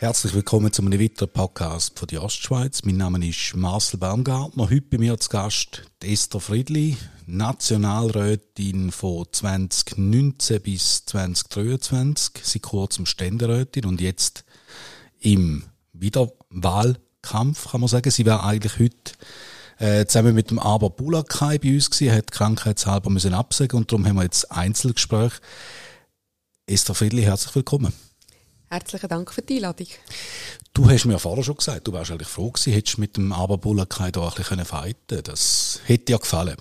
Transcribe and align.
Herzlich 0.00 0.34
willkommen 0.34 0.72
zu 0.72 0.82
einem 0.82 0.98
weiteren 0.98 1.28
Podcast 1.28 1.98
von 1.98 2.08
der 2.08 2.22
Ostschweiz. 2.22 2.84
Mein 2.84 2.96
Name 2.96 3.28
ist 3.28 3.54
Marcel 3.54 4.00
Baumgartner. 4.00 4.70
Heute 4.70 4.80
bei 4.80 4.98
mir 4.98 5.20
zu 5.20 5.28
Gast 5.28 5.82
Esther 6.02 6.40
Friedli, 6.40 6.96
Nationalrätin 7.26 8.92
von 8.92 9.26
2019 9.30 10.62
bis 10.62 11.04
2023, 11.04 12.42
sie 12.42 12.60
kurzem 12.60 13.04
Ständerätin 13.06 13.84
und 13.84 14.00
jetzt 14.00 14.44
im 15.20 15.64
Wiederwahlkampf, 15.92 17.70
kann 17.70 17.80
man 17.80 17.88
sagen. 17.88 18.10
Sie 18.10 18.24
wäre 18.24 18.42
eigentlich 18.42 18.78
heute 18.78 19.12
äh, 19.80 20.06
zusammen 20.06 20.34
mit 20.34 20.50
dem 20.50 20.58
Aber 20.58 20.90
Bulakai 20.90 21.58
bei 21.58 21.74
uns 21.74 21.90
gewesen, 21.90 22.14
hat 22.14 22.30
krankheitshalber 22.30 23.10
müssen 23.10 23.34
absagen 23.34 23.78
und 23.78 23.90
darum 23.90 24.06
haben 24.06 24.16
wir 24.16 24.24
jetzt 24.24 24.52
Einzelgespräch. 24.52 25.32
Esther 26.66 26.94
Friedli, 26.94 27.22
herzlich 27.22 27.54
willkommen. 27.54 27.92
Herzlichen 28.68 29.08
Dank 29.08 29.32
für 29.32 29.42
die 29.42 29.56
Einladung. 29.56 29.88
Du 30.74 30.88
hast 30.88 31.04
mir 31.06 31.14
ja 31.14 31.18
vorher 31.18 31.42
schon 31.42 31.56
gesagt, 31.56 31.88
du 31.88 31.92
wärst 31.92 32.10
eigentlich 32.12 32.28
froh 32.28 32.50
gewesen, 32.52 32.72
hättest 32.72 32.98
mit 32.98 33.16
dem 33.16 33.32
Aberbullerkai 33.32 34.12
da 34.12 34.28
ein 34.28 34.34
bisschen 34.34 34.64
fighten 34.64 35.22
Das 35.24 35.80
hätte 35.86 36.04
dir 36.04 36.18
gefallen. 36.18 36.56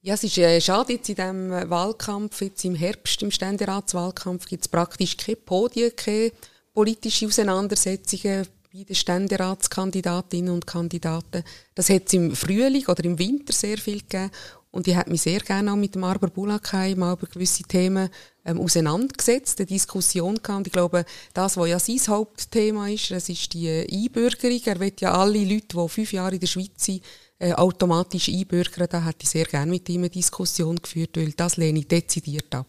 Ja, 0.00 0.14
es 0.14 0.22
ist 0.22 0.38
äh, 0.38 0.60
schade, 0.60 0.92
jetzt 0.92 1.08
in 1.08 1.16
diesem 1.16 1.50
Wahlkampf, 1.50 2.40
jetzt 2.42 2.64
im 2.64 2.76
Herbst, 2.76 3.20
im 3.22 3.32
Ständeratswahlkampf, 3.32 4.46
gibt 4.46 4.64
es 4.64 4.68
praktisch 4.68 5.16
keine 5.16 5.36
Podien, 5.36 5.90
keine 5.96 6.30
politische 6.72 7.26
Auseinandersetzungen 7.26 8.46
bei 8.78 8.84
den 8.84 8.94
Ständeratskandidatinnen 8.94 10.54
und 10.54 10.66
Kandidaten. 10.66 11.42
Das 11.74 11.90
hat 11.90 12.04
es 12.06 12.12
im 12.12 12.36
Frühling 12.36 12.86
oder 12.86 13.04
im 13.04 13.18
Winter 13.18 13.52
sehr 13.52 13.76
viel 13.76 14.00
gegeben. 14.00 14.30
Und 14.70 14.86
ich 14.86 14.94
hätte 14.94 15.10
mich 15.10 15.22
sehr 15.22 15.40
gerne 15.40 15.72
auch 15.72 15.76
mit 15.76 15.94
dem 15.94 16.04
Arber 16.04 16.28
Bulakai 16.28 16.94
mal 16.94 17.14
über 17.14 17.26
gewisse 17.26 17.64
Themen 17.64 18.08
ähm, 18.44 18.60
auseinandergesetzt, 18.60 19.58
eine 19.58 19.66
Diskussion 19.66 20.36
gehabt. 20.36 20.58
Und 20.58 20.66
ich 20.68 20.72
glaube, 20.72 21.04
das, 21.34 21.56
was 21.56 21.68
ja 21.68 21.78
sein 21.80 22.00
Hauptthema 22.06 22.88
ist, 22.88 23.10
das 23.10 23.28
ist 23.28 23.52
die 23.54 23.68
Einbürgerung. 23.68 24.60
Er 24.64 24.78
will 24.78 24.92
ja 25.00 25.12
alle 25.12 25.44
Leute, 25.44 25.76
die 25.76 25.88
fünf 25.88 26.12
Jahre 26.12 26.34
in 26.34 26.40
der 26.40 26.46
Schweiz 26.46 26.84
sind, 26.84 27.02
äh, 27.38 27.54
automatisch 27.54 28.28
einbürgern. 28.28 28.88
Da 28.88 29.04
hätte 29.04 29.22
ich 29.22 29.30
sehr 29.30 29.46
gerne 29.46 29.70
mit 29.70 29.88
ihm 29.88 30.02
eine 30.02 30.10
Diskussion 30.10 30.76
geführt, 30.76 31.16
weil 31.16 31.32
das 31.32 31.56
lehne 31.56 31.80
ich 31.80 31.88
dezidiert 31.88 32.54
ab. 32.54 32.66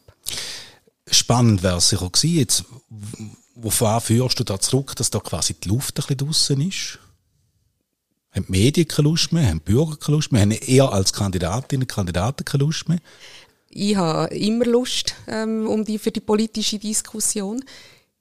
Spannend 1.12 1.62
wäre 1.62 1.78
es 1.78 1.90
sicher 1.90 2.10
gewesen, 2.10 2.36
jetzt, 2.36 2.66
wovon 3.62 4.02
führst 4.02 4.40
du 4.40 4.44
da 4.44 4.60
zurück, 4.60 4.96
dass 4.96 5.10
da 5.10 5.20
quasi 5.20 5.54
die 5.54 5.70
Luft 5.70 6.00
ein 6.00 6.18
bisschen 6.18 6.62
ist? 6.62 7.00
Haben 8.32 8.46
die 8.46 8.52
Medien 8.52 8.88
keine 8.88 9.10
Lust 9.10 9.32
mehr, 9.32 9.48
haben 9.48 9.62
die 9.66 9.72
Bürger 9.72 9.98
keine 9.98 10.18
Lust 10.18 10.32
mehr, 10.32 10.42
haben 10.42 10.52
eher 10.52 10.92
als 10.92 11.14
Kandidatinnen 11.14 11.84
und 11.84 11.88
Kandidaten 11.88 12.46
keine 12.46 12.64
Lust 12.64 12.88
mehr? 12.88 13.00
Ich 13.70 13.96
habe 13.96 14.34
immer 14.36 14.66
Lust 14.66 15.16
ähm, 15.28 15.68
um 15.68 15.86
die, 15.86 16.00
für 16.00 16.12
die 16.12 16.20
politische 16.20 16.80
Diskussion. 16.80 17.64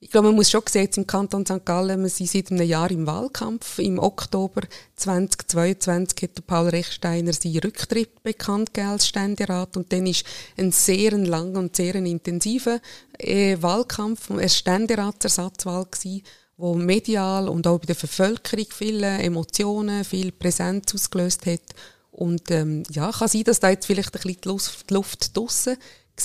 Ich 0.00 0.12
glaube, 0.12 0.28
man 0.28 0.36
muss 0.36 0.50
schon 0.50 0.62
sehen, 0.68 0.90
im 0.94 1.08
Kanton 1.08 1.44
St. 1.44 1.64
Gallen, 1.64 2.00
wir 2.00 2.08
sind 2.08 2.30
seit 2.30 2.52
einem 2.52 2.64
Jahr 2.64 2.88
im 2.88 3.04
Wahlkampf. 3.04 3.80
Im 3.80 3.98
Oktober 3.98 4.60
2022 4.94 6.22
hat 6.22 6.46
Paul 6.46 6.68
Rechsteiner 6.68 7.32
seinen 7.32 7.58
Rücktritt 7.58 8.22
bekannt 8.22 8.72
gegeben 8.72 8.92
als 8.92 9.08
Ständerat 9.08 9.76
und 9.76 9.92
dann 9.92 10.06
ist 10.06 10.24
ein 10.56 10.70
sehr 10.70 11.10
langer 11.18 11.58
und 11.58 11.74
sehr 11.74 11.96
intensiver 11.96 12.80
äh, 13.18 13.56
Wahlkampf, 13.60 14.30
ein 14.30 14.48
Ständeratsersatzwahl 14.48 15.86
gewesen, 15.86 16.22
wo 16.56 16.74
medial 16.74 17.48
und 17.48 17.66
auch 17.66 17.78
bei 17.78 17.86
der 17.86 17.94
Bevölkerung 17.94 18.66
viele 18.70 19.18
Emotionen, 19.18 20.04
viel 20.04 20.30
Präsenz 20.30 20.94
ausgelöst 20.94 21.44
hat. 21.46 21.74
Und 22.12 22.52
ähm, 22.52 22.84
ja, 22.90 23.10
kann 23.10 23.26
sein, 23.26 23.42
dass 23.42 23.58
da 23.58 23.70
jetzt 23.70 23.86
vielleicht 23.86 24.14
ein 24.14 24.22
bisschen 24.22 24.60
die 24.88 24.94
Luft 24.94 25.36
draussen 25.36 25.76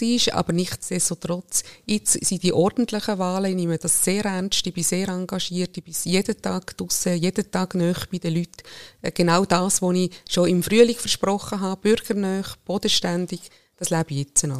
war, 0.01 0.35
aber 0.39 0.53
nichtsdestotrotz, 0.53 1.63
jetzt 1.85 2.13
sind 2.25 2.43
die 2.43 2.53
ordentlichen 2.53 3.17
Wahlen, 3.19 3.51
ich 3.51 3.55
nehme 3.55 3.77
das 3.77 4.03
sehr 4.03 4.25
ernst, 4.25 4.65
ich 4.65 4.73
bin 4.73 4.83
sehr 4.83 5.09
engagiert, 5.09 5.77
ich 5.77 5.83
bin 5.83 5.95
jeden 6.03 6.41
Tag 6.41 6.77
draussen, 6.77 7.17
jeden 7.17 7.49
Tag 7.51 7.75
näher 7.75 7.95
bei 8.11 8.17
den 8.17 8.35
Leuten. 8.35 8.63
Äh, 9.01 9.11
genau 9.11 9.45
das, 9.45 9.81
was 9.81 9.95
ich 9.95 10.11
schon 10.29 10.49
im 10.49 10.63
Frühling 10.63 10.97
versprochen 10.97 11.59
habe, 11.59 11.81
bürgernäher, 11.81 12.45
bodenständig, 12.65 13.41
das 13.77 13.89
lebe 13.89 14.11
ich 14.11 14.27
jetzt 14.27 14.43
noch 14.43 14.59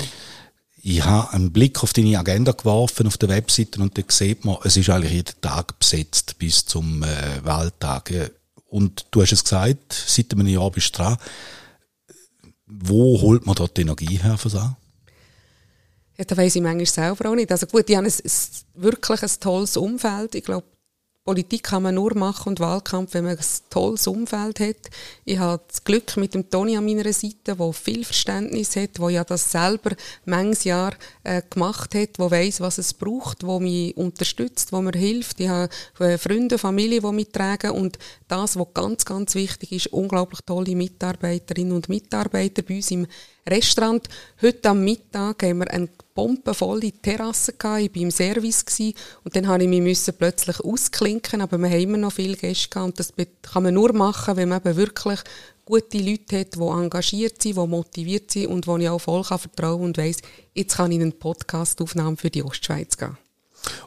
ich 0.85 1.03
habe 1.03 1.31
einen 1.31 1.51
Blick 1.51 1.81
auf 1.81 1.93
deine 1.93 2.19
Agenda 2.19 2.51
geworfen 2.51 3.07
auf 3.07 3.17
der 3.17 3.29
Webseite 3.29 3.81
und 3.81 3.97
da 3.97 4.01
sieht 4.09 4.43
man, 4.43 4.57
es 4.65 4.75
ist 4.75 4.89
eigentlich 4.89 5.13
jeden 5.13 5.39
Tag 5.39 5.79
besetzt 5.79 6.37
bis 6.37 6.65
zum 6.65 7.01
äh, 7.03 7.43
Wahltag. 7.43 8.33
Und 8.65 9.05
du 9.11 9.21
hast 9.21 9.31
es 9.31 9.45
gesagt, 9.45 9.93
seit 9.93 10.33
einem 10.33 10.47
Jahr 10.47 10.69
bist 10.71 10.93
du 10.93 11.03
dran. 11.03 11.17
Wo 12.65 13.21
holt 13.21 13.45
man 13.45 13.55
dort 13.55 13.77
die 13.77 13.81
Energie 13.81 14.17
her 14.17 14.37
für 14.37 14.49
das? 14.49 14.71
Ja, 16.17 16.25
das 16.25 16.37
weiss 16.37 16.55
ich 16.55 16.61
manchmal 16.61 16.85
selber 16.85 17.29
auch 17.29 17.35
nicht. 17.35 17.51
Also 17.51 17.65
gut, 17.65 17.89
ich 17.89 17.95
habe 17.95 18.07
ein, 18.07 18.13
wirklich 18.75 19.23
ein 19.23 19.39
tolles 19.39 19.77
Umfeld. 19.77 20.35
Ich 20.35 20.43
glaube, 20.43 20.67
Politik 21.25 21.63
kann 21.63 21.83
man 21.83 21.95
nur 21.95 22.17
machen 22.17 22.49
und 22.49 22.59
Wahlkampf, 22.59 23.13
wenn 23.13 23.23
man 23.23 23.37
ein 23.37 23.45
tolles 23.69 24.07
Umfeld 24.07 24.59
hat. 24.59 24.89
Ich 25.23 25.37
habe 25.37 25.63
das 25.69 25.85
Glück 25.85 26.17
mit 26.17 26.33
dem 26.33 26.49
Toni 26.49 26.75
an 26.75 26.83
meiner 26.83 27.13
Seite, 27.13 27.55
der 27.55 27.73
viel 27.73 28.03
Verständnis 28.03 28.75
hat, 28.75 28.99
der 28.99 29.09
ja 29.09 29.23
das 29.23 29.49
selber 29.49 29.91
manches 30.25 30.65
Jahr 30.65 30.93
äh, 31.23 31.41
gemacht 31.49 31.95
hat, 31.95 32.19
der 32.19 32.29
weiß, 32.29 32.59
was 32.59 32.77
es 32.77 32.93
braucht, 32.93 33.41
der 33.41 33.59
mich 33.61 33.95
unterstützt, 33.95 34.73
der 34.73 34.81
mir 34.81 34.91
hilft. 34.91 35.39
Ich 35.39 35.47
habe 35.47 35.69
äh, 35.99 36.17
Freunde, 36.17 36.57
Familie, 36.57 36.99
die 36.99 37.11
mich 37.13 37.29
tragen 37.29 37.71
und 37.71 37.97
das, 38.27 38.59
was 38.59 38.73
ganz, 38.73 39.05
ganz 39.05 39.33
wichtig 39.33 39.71
ist, 39.71 39.87
unglaublich 39.87 40.41
tolle 40.45 40.75
Mitarbeiterinnen 40.75 41.71
und 41.71 41.87
Mitarbeiter 41.87 42.63
bei 42.63 42.75
uns 42.75 42.91
im 42.91 43.07
Restaurant. 43.47 44.09
Heute 44.41 44.69
am 44.69 44.83
Mittag 44.83 45.43
haben 45.43 45.59
wir 45.59 45.71
eine 45.71 45.87
bombenvolle 46.13 46.91
Terrasse 46.91 47.53
gehabt. 47.53 47.81
Ich 47.81 47.95
war 47.95 48.01
im 48.01 48.11
Service 48.11 48.65
gewesen, 48.65 48.93
und 49.23 49.35
dann 49.35 49.47
habe 49.47 49.63
ich 49.63 49.69
mich 49.69 49.99
plötzlich 50.17 50.59
ausklinken, 50.59 51.41
aber 51.41 51.57
wir 51.57 51.69
haben 51.69 51.79
immer 51.79 51.97
noch 51.97 52.13
viele 52.13 52.35
Gäste 52.35 52.69
gehabt 52.69 52.87
und 52.87 52.99
das 52.99 53.13
kann 53.41 53.63
man 53.63 53.73
nur 53.73 53.93
machen, 53.93 54.35
wenn 54.35 54.49
man 54.49 54.61
eben 54.61 54.75
wirklich 54.75 55.19
gute 55.65 55.97
Leute 55.97 56.39
hat, 56.39 56.55
die 56.55 56.59
engagiert 56.59 57.41
sind, 57.41 57.57
die 57.57 57.67
motiviert 57.67 58.31
sind 58.31 58.47
und 58.47 58.67
wo 58.67 58.77
ich 58.77 58.89
auch 58.89 58.99
voll 58.99 59.23
vertrauen 59.23 59.77
kann 59.77 59.85
und 59.85 59.97
weiss, 59.97 60.17
jetzt 60.53 60.75
kann 60.75 60.91
ich 60.91 60.97
in 60.97 61.03
eine 61.03 61.11
Podcast-Aufnahme 61.11 62.17
für 62.17 62.29
die 62.29 62.43
Ostschweiz 62.43 62.97
gehen. 62.97 63.17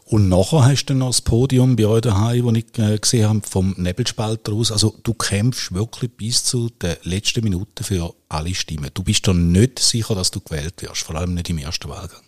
Und 0.04 0.28
nachher 0.28 0.64
hast 0.64 0.86
du 0.86 0.94
noch 0.94 1.08
das 1.08 1.20
Podium 1.20 1.76
bei 1.76 1.86
euch 1.86 2.02
daheim, 2.02 2.44
wo 2.44 2.52
ich 2.52 2.66
äh, 2.78 2.98
gesehen 2.98 3.28
habe, 3.28 3.40
vom 3.48 3.74
Nebelspalter 3.76 4.52
aus. 4.52 4.72
Also 4.72 4.94
du 5.02 5.14
kämpfst 5.14 5.74
wirklich 5.74 6.12
bis 6.12 6.44
zu 6.44 6.70
den 6.70 6.96
letzten 7.02 7.44
Minuten 7.44 7.84
für 7.84 8.14
alle 8.28 8.54
Stimmen. 8.54 8.90
Du 8.94 9.02
bist 9.02 9.26
doch 9.26 9.34
nicht 9.34 9.78
sicher, 9.78 10.14
dass 10.14 10.30
du 10.30 10.40
gewählt 10.40 10.80
wirst, 10.82 11.02
vor 11.02 11.16
allem 11.16 11.34
nicht 11.34 11.50
im 11.50 11.58
ersten 11.58 11.88
Wahlgang 11.88 12.22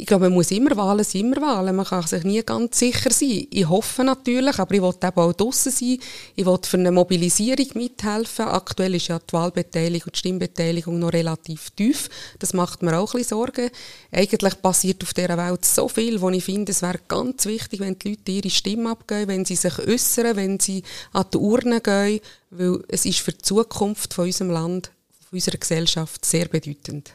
ich 0.00 0.06
glaube, 0.06 0.26
man 0.26 0.34
muss 0.34 0.52
immer 0.52 0.76
Wahlen 0.76 1.02
sind 1.02 1.22
immer 1.22 1.42
Wahlen. 1.42 1.74
Man 1.74 1.84
kann 1.84 2.06
sich 2.06 2.22
nie 2.22 2.40
ganz 2.44 2.78
sicher 2.78 3.10
sein. 3.10 3.48
Ich 3.50 3.68
hoffe 3.68 4.04
natürlich, 4.04 4.56
aber 4.60 4.72
ich 4.72 4.80
will 4.80 4.94
eben 5.02 5.18
auch 5.18 5.32
draussen 5.32 5.72
sein. 5.72 5.98
Ich 6.36 6.46
will 6.46 6.58
für 6.62 6.76
eine 6.76 6.92
Mobilisierung 6.92 7.66
mithelfen. 7.74 8.44
Aktuell 8.44 8.94
ist 8.94 9.08
ja 9.08 9.18
die 9.18 9.32
Wahlbeteiligung 9.32 10.06
und 10.06 10.14
die 10.14 10.18
Stimmbeteiligung 10.20 11.00
noch 11.00 11.12
relativ 11.12 11.70
tief. 11.70 12.08
Das 12.38 12.54
macht 12.54 12.80
mir 12.80 12.96
auch 12.96 13.12
ein 13.12 13.18
bisschen 13.18 13.38
Sorgen. 13.38 13.70
Eigentlich 14.12 14.62
passiert 14.62 15.02
auf 15.02 15.14
dieser 15.14 15.36
Welt 15.36 15.64
so 15.64 15.88
viel, 15.88 16.20
wo 16.20 16.30
ich 16.30 16.44
finde, 16.44 16.70
es 16.70 16.80
wäre 16.80 17.00
ganz 17.08 17.46
wichtig, 17.46 17.80
wenn 17.80 17.98
die 17.98 18.10
Leute 18.10 18.30
ihre 18.30 18.50
Stimme 18.50 18.90
abgeben, 18.90 19.26
wenn 19.26 19.44
sie 19.44 19.56
sich 19.56 19.80
äußern, 19.80 20.36
wenn 20.36 20.60
sie 20.60 20.84
an 21.12 21.26
die 21.34 21.38
Urne 21.38 21.80
gehen, 21.80 22.20
weil 22.50 22.84
es 22.86 23.04
ist 23.04 23.18
für 23.18 23.32
die 23.32 23.42
Zukunft 23.42 24.14
von 24.14 24.26
unserem 24.26 24.52
Land, 24.52 24.92
von 25.28 25.38
unserer 25.38 25.56
Gesellschaft 25.56 26.24
sehr 26.24 26.46
bedeutend. 26.46 27.10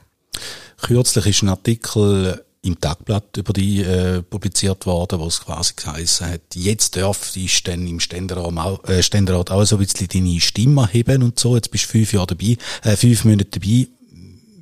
Kürzlich 0.81 1.27
ist 1.27 1.44
ein 1.44 1.50
Artikel 1.50 2.44
im 2.63 2.79
Tagblatt 2.79 3.38
über 3.38 3.51
die 3.51 3.81
äh, 3.81 4.22
publiziert 4.22 4.85
worden, 4.85 5.19
wo 5.19 5.28
es 5.28 5.41
quasi 5.41 5.74
geheißen 5.75 6.28
hat, 6.28 6.41
jetzt 6.56 6.96
darf 6.96 7.35
ich 7.35 7.62
dann 7.63 7.85
im 7.85 8.00
Ständerat 8.00 8.90
äh, 8.90 9.03
Ständerat 9.03 9.51
auch 9.51 9.66
so 9.66 9.75
ein 9.75 9.79
bisschen 9.79 10.07
deine 10.07 10.40
Stimme 10.40 10.88
heben 10.88 11.24
und 11.24 11.38
so. 11.38 11.56
Jetzt 11.56 11.72
bist 11.72 11.85
du 11.85 11.90
fünf 11.90 12.13
Jahre 12.13 12.27
dabei, 12.27 12.57
äh, 12.83 12.95
fünf 12.95 13.25
Monate 13.25 13.60
dabei. 13.60 13.88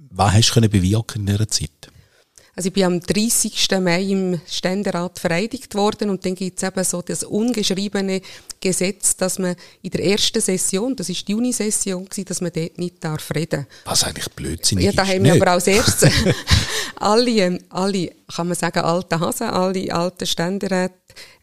Was 0.09 0.33
hast 0.33 0.49
du 0.49 0.53
können 0.55 0.69
bewirken 0.69 1.21
in 1.21 1.25
dieser 1.27 1.47
Zeit? 1.47 1.90
Also 2.61 2.67
ich 2.67 2.73
bin 2.73 2.83
am 2.83 2.99
30. 2.99 3.69
Mai 3.79 4.03
im 4.03 4.39
Ständerat 4.47 5.17
vereidigt 5.17 5.73
worden 5.73 6.11
und 6.11 6.23
dann 6.23 6.35
gibt 6.35 6.61
es 6.61 6.69
eben 6.69 6.83
so 6.83 7.01
das 7.01 7.23
ungeschriebene 7.23 8.21
Gesetz, 8.59 9.17
dass 9.17 9.39
man 9.39 9.55
in 9.81 9.89
der 9.89 10.05
ersten 10.05 10.39
Session, 10.39 10.95
das 10.95 11.09
ist 11.09 11.27
die 11.27 11.31
Junisession, 11.31 12.07
dass 12.23 12.39
man 12.39 12.51
dort 12.53 12.77
nicht 12.77 13.03
darf 13.03 13.31
reden. 13.33 13.65
Was 13.85 14.03
eigentlich 14.03 14.29
blödsinnig 14.33 14.85
ist. 14.85 14.93
Ja, 14.95 15.03
da 15.03 15.09
haben 15.09 15.23
wir 15.23 15.33
aber 15.33 15.53
als 15.53 15.65
erstes 15.65 16.13
alle, 16.97 17.57
alle, 17.69 18.11
kann 18.31 18.47
man 18.47 18.55
sagen, 18.55 18.81
alte 18.81 19.19
Hasen, 19.19 19.47
alle 19.47 19.91
alten 19.91 20.27
Ständeräte 20.27 20.93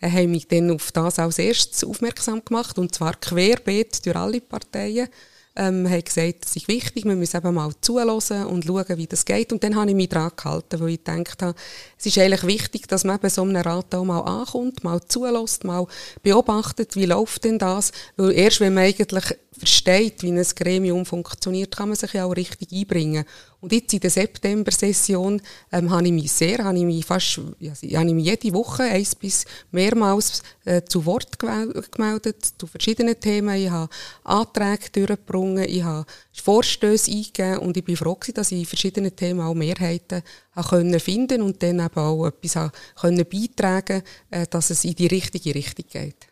äh, 0.00 0.09
haben 0.09 0.31
mich 0.31 0.47
dann 0.47 0.70
auf 0.70 0.93
das 0.93 1.19
als 1.19 1.41
erstes 1.41 1.82
aufmerksam 1.82 2.44
gemacht 2.44 2.79
und 2.79 2.94
zwar 2.94 3.15
querbeet 3.15 4.06
durch 4.06 4.15
alle 4.15 4.41
Parteien 4.41 5.09
ähm, 5.58 5.88
haben 5.88 6.05
gesagt, 6.05 6.44
das 6.44 6.56
ist 6.56 6.69
wichtig, 6.69 7.05
wir 7.05 7.16
müssen 7.16 7.37
eben 7.37 7.55
mal 7.55 7.72
zuhören 7.81 8.46
und 8.46 8.64
schauen, 8.64 8.96
wie 8.96 9.06
das 9.06 9.25
geht. 9.25 9.52
Und 9.52 9.62
dann 9.64 9.76
habe 9.76 9.90
ich 9.90 9.96
mich 9.96 10.08
dran 10.08 10.31
gehalten, 10.37 10.81
weil 10.81 10.90
ich 10.90 11.05
gedacht 11.05 11.43
habe, 11.43 11.55
es 11.99 12.06
ist 12.06 12.16
eigentlich 12.19 12.46
wichtig, 12.46 12.87
dass 12.87 13.05
man 13.05 13.19
bei 13.19 13.28
so 13.28 13.43
einem 13.43 13.56
Rat 13.56 13.94
auch 13.94 14.05
mal 14.05 14.20
ankommt, 14.20 14.84
mal 14.84 15.00
zulässt, 15.06 15.64
mal 15.64 15.87
beobachtet, 16.22 16.94
wie 16.96 17.06
läuft 17.06 17.44
denn 17.44 17.58
das, 17.58 17.93
weil 18.16 18.32
erst 18.32 18.60
wenn 18.60 18.75
man 18.75 18.84
eigentlich 18.84 19.37
versteht, 19.58 20.22
wie 20.22 20.32
ein 20.32 20.43
Gremium 20.43 21.05
funktioniert, 21.05 21.76
kann 21.76 21.88
man 21.88 21.96
sich 21.96 22.12
ja 22.12 22.25
auch 22.25 22.32
richtig 22.32 22.72
einbringen. 22.72 23.25
Und 23.60 23.72
jetzt 23.72 23.93
in 23.93 23.99
der 24.00 24.10
September-Session 24.10 25.43
ähm, 25.72 25.90
habe 25.90 26.06
ich 26.06 26.12
mich 26.12 26.31
sehr, 26.31 26.62
habe 26.62 26.78
ich 26.78 26.84
mich 26.84 27.05
fast, 27.05 27.40
ja, 27.58 27.72
habe 27.99 28.08
ich 28.08 28.14
mich 28.14 28.26
jede 28.26 28.52
Woche 28.55 28.84
eins 28.84 29.16
bis 29.16 29.44
mehrmals 29.72 30.43
äh, 30.64 30.82
zu 30.82 31.05
Wort 31.05 31.38
gemeldet 31.38 32.52
zu 32.56 32.66
verschiedenen 32.69 33.19
Themen. 33.19 33.56
Ich 33.56 33.69
habe 33.69 33.90
Anträge 34.22 34.90
durchgebracht, 34.93 35.69
ich 35.69 35.82
habe 35.82 36.06
Vorstöße 36.32 37.10
eingegeben 37.10 37.58
und 37.58 37.76
ich 37.76 37.84
bin 37.84 37.96
froh 37.96 38.14
gewesen, 38.14 38.34
dass 38.34 38.52
ich 38.52 38.60
in 38.60 38.66
verschiedenen 38.66 39.16
Themen 39.16 39.40
auch 39.40 39.55
Mehrheiten 39.55 40.22
können 40.69 41.00
finden 41.00 41.43
und 41.43 41.60
dann 41.60 41.81
eben 41.81 41.99
auch 41.99 42.26
etwas 42.26 42.70
können 43.00 43.26
beitragen, 43.28 44.02
äh, 44.31 44.46
dass 44.49 44.70
es 44.70 44.84
in 44.84 44.94
die 44.94 45.08
richtige 45.08 45.52
Richtung 45.52 45.87
geht. 45.90 46.27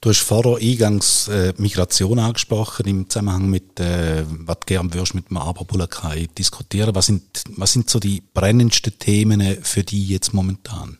Du 0.00 0.10
hast 0.10 0.20
vorher 0.20 0.56
eingangs 0.56 1.28
äh, 1.28 1.52
Migration 1.58 2.18
angesprochen 2.18 2.86
im 2.86 3.10
Zusammenhang 3.10 3.48
mit, 3.48 3.78
äh, 3.80 4.24
was 4.26 4.60
du 4.60 4.66
gerne 4.66 4.94
würdest 4.94 5.14
mit 5.14 5.30
dem 5.30 5.36
Aberbullerkei 5.36 6.28
diskutieren. 6.38 6.94
Was 6.94 7.06
sind, 7.06 7.22
was 7.56 7.72
sind 7.72 7.90
so 7.90 7.98
die 7.98 8.22
brennendsten 8.32 8.98
Themen 8.98 9.58
für 9.62 9.82
dich 9.82 10.08
jetzt 10.08 10.32
momentan? 10.32 10.98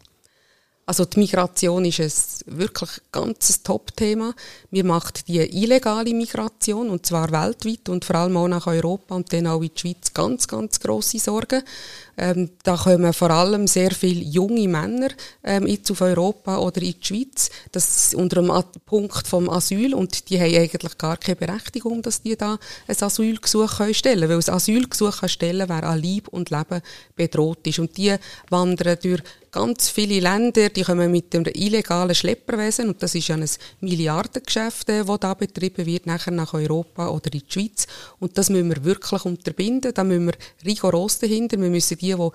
Also 0.91 1.05
die 1.05 1.21
Migration 1.21 1.85
ist 1.85 2.45
ein 2.49 2.59
wirklich 2.59 2.91
ganz 3.13 3.63
Top-Thema. 3.63 4.35
Wir 4.73 4.83
machen 4.85 5.13
die 5.29 5.39
illegale 5.39 6.13
Migration 6.13 6.91
und 6.91 7.07
zwar 7.07 7.31
weltweit 7.31 7.89
und 7.89 8.05
vor 8.05 8.17
allem 8.17 8.37
auch 8.37 8.49
nach 8.49 8.67
Europa 8.67 9.15
und 9.15 9.33
dann 9.33 9.47
auch 9.47 9.63
in 9.63 9.71
die 9.73 9.81
Schweiz 9.81 10.13
ganz, 10.13 10.49
ganz 10.49 10.81
grosse 10.81 11.21
Sorgen. 11.21 11.63
Ähm, 12.19 12.51
da 12.65 12.77
kommen 12.77 13.13
vor 13.13 13.31
allem 13.31 13.69
sehr 13.69 13.93
viele 13.93 14.21
junge 14.21 14.67
Männer 14.67 15.11
ähm, 15.45 15.69
jetzt 15.69 15.93
auf 15.93 16.01
Europa 16.01 16.59
oder 16.59 16.83
in 16.83 16.95
die 17.01 17.07
Schweiz. 17.07 17.51
Das 17.71 18.07
ist 18.07 18.15
unter 18.17 18.43
dem 18.43 18.53
Punkt 18.85 19.29
vom 19.29 19.49
Asyl 19.49 19.95
und 19.95 20.29
die 20.29 20.41
haben 20.41 20.55
eigentlich 20.55 20.99
gar 20.99 21.19
keine 21.19 21.37
Berechtigung, 21.37 22.03
dass 22.03 22.21
die 22.21 22.37
da 22.37 22.59
ein 22.89 22.97
Asylgesuch 23.01 23.77
können 23.77 23.95
stellen 23.95 24.29
können. 24.29 24.31
Weil 24.31 24.39
ein 24.39 24.55
Asylgesuch 24.55 25.29
stellen 25.29 25.69
wer 25.69 25.85
an 25.85 26.03
Leib 26.03 26.27
und 26.29 26.51
Leben 26.51 26.83
bedroht 27.15 27.65
ist. 27.69 27.79
Und 27.79 27.97
die 27.97 28.17
wandern 28.51 28.99
durch 29.01 29.23
ganz 29.51 29.89
viele 29.89 30.21
Länder, 30.21 30.69
die 30.69 30.83
kommen 30.83 31.11
mit 31.11 31.33
dem 31.35 31.45
illegalen 31.47 32.15
Schlepperwesen, 32.15 32.89
und 32.89 33.03
das 33.03 33.15
ist 33.15 33.29
ja 33.29 33.37
ein 33.37 33.49
Milliardengeschäft, 33.81 34.89
das 34.89 35.09
äh, 35.09 35.19
da 35.19 35.35
betrieben 35.35 35.87
wird, 35.87 36.07
nachher 36.07 36.33
nach 36.33 36.55
Europa 36.55 37.09
oder 37.09 37.33
in 37.33 37.41
die 37.41 37.53
Schweiz. 37.53 37.87
Und 38.19 38.39
das 38.39 38.51
müssen 38.51 38.69
wir 38.69 38.85
wirklich 38.85 39.25
unterbinden, 39.25 39.93
da 39.95 40.05
müssen 40.05 40.27
wir 40.27 40.35
rigoros 40.65 41.19
dahinter, 41.19 41.61
wir 41.61 41.71
müssen 41.71 41.99
die, 41.99 42.15
die 42.15 42.31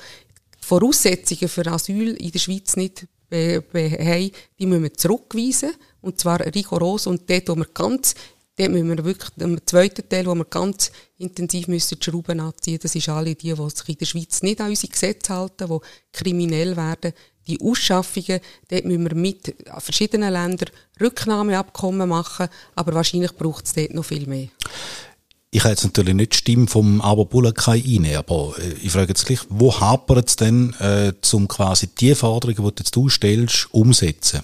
Voraussetzungen 0.59 1.47
für 1.47 1.67
Asyl 1.67 2.15
in 2.15 2.31
der 2.31 2.39
Schweiz 2.39 2.75
nicht 2.75 3.07
haben, 3.31 4.31
die 4.59 4.65
müssen 4.65 4.83
wir 4.83 4.93
zurückweisen. 4.93 5.71
Und 6.01 6.19
zwar 6.19 6.39
rigoros. 6.39 7.07
Und 7.07 7.29
dort, 7.29 7.49
wo 7.49 7.55
wir 7.55 7.67
ganz, 7.73 8.13
dort 8.57 8.71
müssen 8.71 8.89
wir 8.89 9.03
wirklich, 9.03 9.31
im 9.37 9.59
zweiten 9.65 10.07
Teil, 10.07 10.25
wo 10.25 10.35
wir 10.35 10.45
ganz 10.45 10.91
intensiv 11.17 11.67
müssen 11.67 11.99
die 11.99 12.03
Schrauben 12.03 12.39
anziehen, 12.39 12.79
das 12.81 12.95
ist 12.95 13.09
alle 13.09 13.35
die, 13.35 13.53
die 13.53 13.69
sich 13.69 13.89
in 13.89 13.97
der 13.97 14.05
Schweiz 14.05 14.41
nicht 14.41 14.61
an 14.61 14.69
unsere 14.69 14.91
Gesetze 14.91 15.33
halten, 15.33 15.67
die 15.67 15.79
kriminell 16.11 16.75
werden. 16.75 17.13
Die 17.47 17.61
Ausschaffungen, 17.61 18.39
dort 18.69 18.85
müssen 18.85 19.07
wir 19.07 19.15
mit 19.15 19.55
verschiedenen 19.77 20.33
Ländern 20.33 20.69
Rücknahmeabkommen 20.99 22.09
machen, 22.09 22.47
aber 22.75 22.95
wahrscheinlich 22.95 23.33
braucht 23.33 23.65
es 23.65 23.73
dort 23.73 23.93
noch 23.93 24.05
viel 24.05 24.25
mehr. 24.25 24.47
Ich 25.51 25.61
habe 25.61 25.69
jetzt 25.69 25.85
natürlich 25.85 26.15
nicht 26.15 26.33
die 26.33 26.37
Stimme 26.37 26.67
vom 26.67 26.99
Aber 26.99 27.25
Bulakai 27.25 27.81
rein, 27.85 28.15
aber 28.17 28.55
äh, 28.59 28.73
ich 28.83 28.91
frage 28.91 29.09
jetzt 29.09 29.25
gleich, 29.25 29.39
wo 29.47 29.79
hapert 29.79 30.27
es 30.27 30.35
denn, 30.35 30.73
äh, 30.79 31.13
um 31.31 31.47
quasi 31.47 31.87
die 31.87 32.13
Forderungen, 32.13 32.57
die 32.57 32.81
jetzt 32.81 32.95
du 32.95 33.07
stellst, 33.07 33.67
umsetzen? 33.71 34.41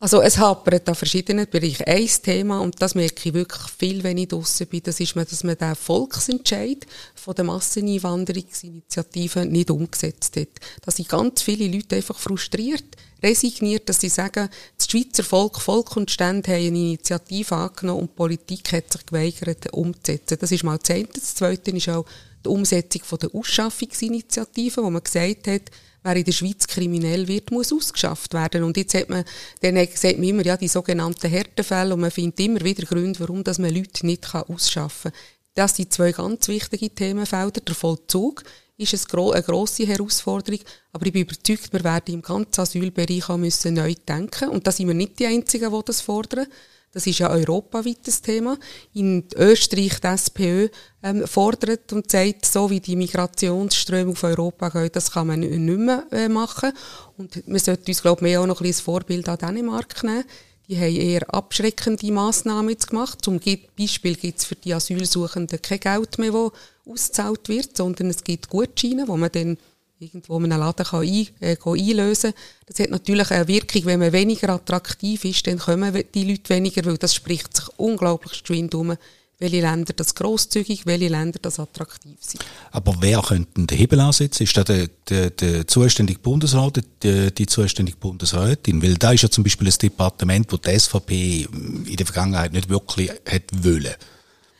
Also 0.00 0.22
es 0.22 0.38
hapert 0.38 0.88
an 0.88 0.94
verschiedenen 0.94 1.50
Bereichen. 1.50 1.84
Ein 1.84 2.06
Thema, 2.06 2.60
und 2.60 2.80
das 2.80 2.94
merke 2.94 3.28
ich 3.28 3.34
wirklich 3.34 3.62
viel, 3.76 4.04
wenn 4.04 4.16
ich 4.16 4.28
draussen 4.28 4.68
bin, 4.68 4.80
das 4.84 5.00
ist, 5.00 5.16
dass 5.16 5.42
man 5.42 5.58
den 5.58 5.74
Volksentscheid 5.74 6.86
von 7.16 7.34
der 7.34 7.44
Masseneinwanderungsinitiative 7.44 9.44
nicht 9.44 9.72
umgesetzt 9.72 10.36
hat. 10.36 10.50
Da 10.84 10.92
sind 10.92 11.08
ganz 11.08 11.42
viele 11.42 11.66
Leute 11.66 11.96
einfach 11.96 12.16
frustriert, 12.16 12.84
resigniert, 13.20 13.88
dass 13.88 14.00
sie 14.00 14.08
sagen, 14.08 14.48
das 14.76 14.88
Schweizer 14.88 15.24
Volk, 15.24 15.60
Volk 15.60 15.96
und 15.96 16.12
Stände 16.12 16.52
haben 16.52 16.58
eine 16.58 16.78
Initiative 16.78 17.56
angenommen 17.56 18.02
und 18.02 18.10
die 18.10 18.16
Politik 18.16 18.72
hat 18.72 18.92
sich 18.92 19.04
geweigert, 19.04 19.72
umzusetzen. 19.72 20.38
Das 20.40 20.52
ist 20.52 20.62
mal 20.62 20.78
das 20.78 20.90
eine. 20.90 21.08
Das 21.12 21.34
zweite 21.34 21.72
ist 21.72 21.88
auch 21.88 22.06
die 22.44 22.50
Umsetzung 22.50 23.02
von 23.02 23.18
der 23.18 23.34
Ausschaffungsinitiative, 23.34 24.80
wo 24.80 24.90
man 24.90 25.02
gesagt 25.02 25.48
hat, 25.48 25.62
wer 26.02 26.16
in 26.16 26.24
der 26.24 26.32
Schweiz 26.32 26.66
kriminell 26.66 27.28
wird, 27.28 27.50
muss 27.50 27.72
ausgeschafft 27.72 28.34
werden. 28.34 28.62
Und 28.64 28.76
jetzt 28.76 28.94
hat 28.94 29.08
man, 29.08 29.24
dann 29.60 29.76
sagt 29.94 30.18
man 30.18 30.28
immer, 30.28 30.44
ja, 30.44 30.56
die 30.56 30.68
sogenannten 30.68 31.28
Härtefälle, 31.28 31.94
und 31.94 32.00
man 32.00 32.10
findet 32.10 32.40
immer 32.40 32.60
wieder 32.60 32.86
Gründe, 32.86 33.20
warum 33.20 33.44
dass 33.44 33.58
man 33.58 33.74
Leute 33.74 34.06
nicht 34.06 34.34
ausschaffen 34.34 35.12
kann. 35.12 35.20
Das 35.54 35.74
sind 35.74 35.92
zwei 35.92 36.12
ganz 36.12 36.46
wichtige 36.48 36.90
Themenfelder. 36.90 37.60
Der 37.60 37.74
Vollzug 37.74 38.44
ist 38.76 39.12
eine 39.12 39.42
grosse 39.42 39.86
Herausforderung, 39.86 40.60
aber 40.92 41.06
ich 41.06 41.12
bin 41.12 41.22
überzeugt, 41.22 41.72
wir 41.72 41.82
werden 41.82 42.14
im 42.14 42.22
ganzen 42.22 42.60
Asylbereich 42.60 43.28
auch 43.28 43.36
müssen 43.36 43.74
neu 43.74 43.94
denken. 44.08 44.50
Und 44.50 44.66
da 44.66 44.70
sind 44.70 44.86
wir 44.86 44.94
nicht 44.94 45.18
die 45.18 45.26
Einzigen, 45.26 45.72
die 45.72 45.84
das 45.84 46.00
fordern. 46.00 46.46
Das 46.92 47.06
ist 47.06 47.18
ja 47.18 47.30
europaweites 47.30 48.22
Thema. 48.22 48.56
In 48.94 49.24
Österreich 49.36 50.00
die 50.00 50.06
SPÖ 50.06 50.68
ähm, 51.02 51.26
fordert 51.26 51.92
und 51.92 52.10
sagt, 52.10 52.46
so 52.46 52.70
wie 52.70 52.80
die 52.80 52.96
Migrationsströme 52.96 54.12
auf 54.12 54.24
Europa 54.24 54.70
gehen, 54.70 54.90
das 54.92 55.10
kann 55.10 55.26
man 55.26 55.40
nicht 55.40 55.60
mehr 55.60 56.06
äh, 56.10 56.28
machen. 56.28 56.72
Und 57.16 57.42
wir 57.46 57.60
sollten 57.60 57.88
uns, 57.88 58.02
glaube 58.02 58.20
ich, 58.20 58.22
mehr 58.22 58.40
auch 58.40 58.46
noch 58.46 58.60
ein 58.60 58.66
bisschen 58.66 58.84
Vorbild 58.84 59.28
an 59.28 59.38
Dänemark 59.38 60.02
nehmen. 60.02 60.24
Die 60.68 60.76
haben 60.76 60.96
eher 60.96 61.34
abschreckende 61.34 62.12
Massnahmen 62.12 62.70
jetzt 62.70 62.88
gemacht. 62.88 63.18
Zum 63.22 63.38
Beispiel 63.38 64.16
gibt 64.16 64.38
es 64.38 64.44
für 64.44 64.56
die 64.56 64.74
Asylsuchenden 64.74 65.62
kein 65.62 65.80
Geld 65.80 66.18
mehr, 66.18 66.32
das 66.32 66.52
ausgezahlt 66.86 67.48
wird, 67.48 67.76
sondern 67.76 68.10
es 68.10 68.24
gibt 68.24 68.48
Gutscheine, 68.48 69.08
wo 69.08 69.16
man 69.16 69.32
dann 69.32 69.58
irgendwo 70.00 70.38
in 70.38 70.52
einem 70.52 70.60
Laden 70.60 70.86
kann 70.86 71.02
ein, 71.02 71.28
äh, 71.40 71.56
einlösen 71.64 72.32
kann. 72.32 72.40
Das 72.66 72.78
hat 72.78 72.90
natürlich 72.90 73.30
eine 73.30 73.48
Wirkung, 73.48 73.84
wenn 73.86 74.00
man 74.00 74.12
weniger 74.12 74.50
attraktiv 74.50 75.24
ist, 75.24 75.46
dann 75.46 75.58
kommen 75.58 76.02
die 76.14 76.24
Leute 76.24 76.48
weniger, 76.50 76.84
weil 76.84 76.98
das 76.98 77.14
spricht 77.14 77.56
sich 77.56 77.68
unglaublich 77.76 78.42
geschwind 78.42 78.74
um, 78.74 78.96
welche 79.40 79.60
Länder 79.60 79.92
das 79.94 80.14
grosszügig, 80.14 80.84
welche 80.84 81.08
Länder 81.08 81.38
das 81.40 81.60
attraktiv 81.60 82.16
sind. 82.20 82.44
Aber 82.72 82.96
wer 83.00 83.22
könnte 83.22 83.64
den 83.64 83.76
Hebel 83.76 84.00
ansetzen? 84.00 84.42
Ist 84.42 84.56
das 84.56 84.64
der, 84.64 84.88
der, 85.08 85.30
der 85.30 85.66
zuständige 85.66 86.18
Bundesrat, 86.18 86.82
die, 87.02 87.32
die 87.32 87.46
zuständige 87.46 87.98
Bundesrätin? 87.98 88.82
Weil 88.82 88.94
da 88.94 89.12
ist 89.12 89.22
ja 89.22 89.30
zum 89.30 89.44
Beispiel 89.44 89.68
ein 89.68 89.78
Departement, 89.80 90.52
das 90.52 90.60
die 90.60 90.78
SVP 90.78 91.48
in 91.86 91.96
der 91.96 92.06
Vergangenheit 92.06 92.52
nicht 92.52 92.68
wirklich 92.68 93.10
hat 93.10 93.44
wollen. 93.52 93.94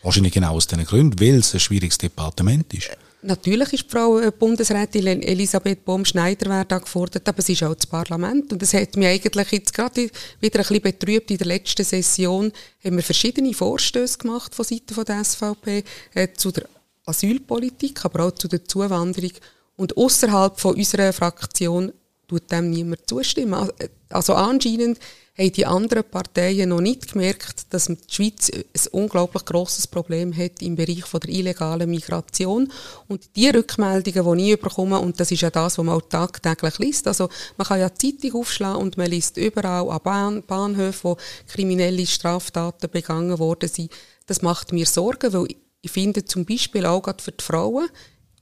Wahrscheinlich 0.02 0.32
genau 0.32 0.52
aus 0.54 0.68
diesen 0.68 0.84
Gründen, 0.84 1.18
weil 1.20 1.38
es 1.38 1.54
ein 1.54 1.60
schwieriges 1.60 1.98
Departement 1.98 2.72
ist. 2.72 2.90
Natürlich 3.20 3.72
ist 3.72 3.84
die 3.84 3.90
Frau 3.90 4.20
äh, 4.20 4.30
Bundesrätin 4.30 5.22
Elisabeth 5.22 5.84
Baum-Schneider 5.84 6.64
da 6.64 6.78
gefordert, 6.78 7.28
aber 7.28 7.40
es 7.40 7.48
ist 7.48 7.64
auch 7.64 7.74
das 7.74 7.86
Parlament. 7.86 8.52
Und 8.52 8.62
es 8.62 8.74
hat 8.74 8.96
mich 8.96 9.08
eigentlich 9.08 9.50
jetzt 9.50 9.74
gerade 9.74 10.08
wieder 10.40 10.60
ein 10.60 10.66
bisschen 10.66 10.82
betrübt. 10.82 11.30
In 11.30 11.38
der 11.38 11.48
letzten 11.48 11.84
Session 11.84 12.52
haben 12.84 12.96
wir 12.96 13.02
verschiedene 13.02 13.52
Vorstöße 13.52 14.18
gemacht 14.18 14.54
von 14.54 14.64
Seiten 14.64 15.04
der 15.04 15.24
SVP 15.24 15.84
äh, 16.14 16.28
zu 16.32 16.52
der 16.52 16.68
Asylpolitik, 17.06 18.04
aber 18.04 18.26
auch 18.26 18.32
zu 18.32 18.46
der 18.46 18.64
Zuwanderung. 18.64 19.32
Und 19.76 19.96
außerhalb 19.96 20.58
von 20.60 20.76
unserer 20.76 21.12
Fraktion 21.12 21.92
tut 22.28 22.50
dem 22.52 22.70
niemand 22.70 23.08
zustimmen. 23.08 23.68
Also 24.10 24.34
anscheinend 24.34 24.98
haben 25.38 25.52
die 25.52 25.66
anderen 25.66 26.02
Parteien 26.02 26.70
noch 26.70 26.80
nicht 26.80 27.12
gemerkt, 27.12 27.66
dass 27.70 27.86
die 27.86 27.96
Schweiz 28.08 28.50
ein 28.50 28.64
unglaublich 28.90 29.44
grosses 29.44 29.86
Problem 29.86 30.36
hat 30.36 30.60
im 30.62 30.74
Bereich 30.74 31.04
von 31.04 31.20
der 31.20 31.30
illegalen 31.30 31.88
Migration. 31.88 32.72
Und 33.06 33.36
die 33.36 33.48
Rückmeldungen, 33.48 34.38
die 34.38 34.52
ich 34.52 34.60
bekomme, 34.60 34.98
und 34.98 35.20
das 35.20 35.30
ist 35.30 35.42
ja 35.42 35.50
das, 35.50 35.78
was 35.78 35.84
man 35.84 35.94
auch 35.94 36.08
tagtäglich 36.08 36.78
liest, 36.78 37.06
also 37.06 37.28
man 37.56 37.68
kann 37.68 37.78
ja 37.78 37.88
die 37.88 38.18
Zeitung 38.18 38.40
aufschlagen 38.40 38.82
und 38.82 38.96
man 38.96 39.10
liest 39.10 39.36
überall 39.36 39.88
an 39.88 40.00
Bahn 40.02 40.42
Bahnhöfen, 40.42 41.10
wo 41.10 41.16
kriminelle 41.46 42.06
Straftaten 42.06 42.90
begangen 42.90 43.38
worden 43.38 43.68
sind. 43.68 43.92
Das 44.26 44.42
macht 44.42 44.72
mir 44.72 44.86
Sorgen, 44.86 45.32
weil 45.32 45.46
ich 45.82 45.90
finde 45.90 46.24
zum 46.24 46.44
Beispiel 46.44 46.84
auch 46.84 47.02
gerade 47.02 47.22
für 47.22 47.32
die 47.32 47.44
Frauen, 47.44 47.88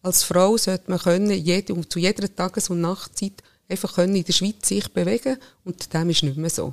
als 0.02 0.22
Frau 0.22 0.56
sollte 0.56 0.90
man 0.90 1.00
können, 1.00 1.30
jede, 1.30 1.88
zu 1.88 1.98
jeder 1.98 2.34
Tages- 2.34 2.70
und 2.70 2.80
Nachtzeit 2.80 3.42
einfach 3.68 3.96
können 3.96 4.16
in 4.16 4.24
der 4.24 4.32
Schweiz 4.32 4.66
sich 4.66 4.92
bewegen 4.92 5.36
und 5.64 5.92
dem 5.92 6.10
ist 6.10 6.22
nicht 6.22 6.36
mehr 6.36 6.50
so. 6.50 6.72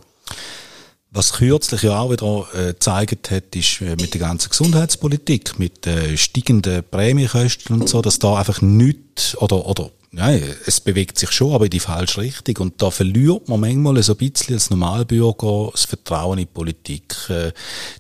Was 1.16 1.34
kürzlich 1.34 1.84
ja 1.84 2.00
auch 2.00 2.12
wieder 2.12 2.48
äh, 2.56 2.74
gezeigt 2.74 3.30
hat, 3.30 3.56
ist 3.56 3.82
äh, 3.82 3.96
mit 3.96 4.16
der 4.16 4.22
ganzen 4.22 4.50
Gesundheitspolitik, 4.50 5.60
mit 5.60 5.86
äh, 5.86 6.18
steigenden 6.18 6.84
Prämiekosten 6.90 7.80
und 7.80 7.88
so, 7.88 8.02
dass 8.02 8.18
da 8.18 8.36
einfach 8.38 8.62
nichts 8.62 9.38
oder, 9.38 9.66
oder 9.68 9.92
Nein, 10.16 10.44
es 10.68 10.80
bewegt 10.80 11.18
sich 11.18 11.32
schon, 11.32 11.54
aber 11.54 11.66
in 11.66 11.72
die 11.72 11.80
falsche 11.80 12.22
Richtung. 12.22 12.58
Und 12.58 12.80
da 12.84 12.92
verliert 12.92 13.50
man 13.50 13.62
manchmal 13.62 14.04
so 14.04 14.14
ein 14.14 14.18
bisschen 14.18 14.54
als 14.54 14.70
Normalbürger 14.70 15.70
das 15.72 15.86
Vertrauen 15.86 16.38
in 16.38 16.46
die 16.46 16.52
Politik. 16.52 17.16
Äh, 17.30 17.52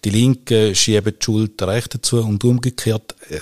die 0.03 0.11
Linken 0.11 0.75
schieben 0.75 1.15
die 1.19 1.23
Schuld 1.23 1.59
der 1.59 1.69
Rechten 1.69 2.03
zu 2.03 2.19
und 2.21 2.43
umgekehrt. 2.43 3.15
Äh, 3.29 3.39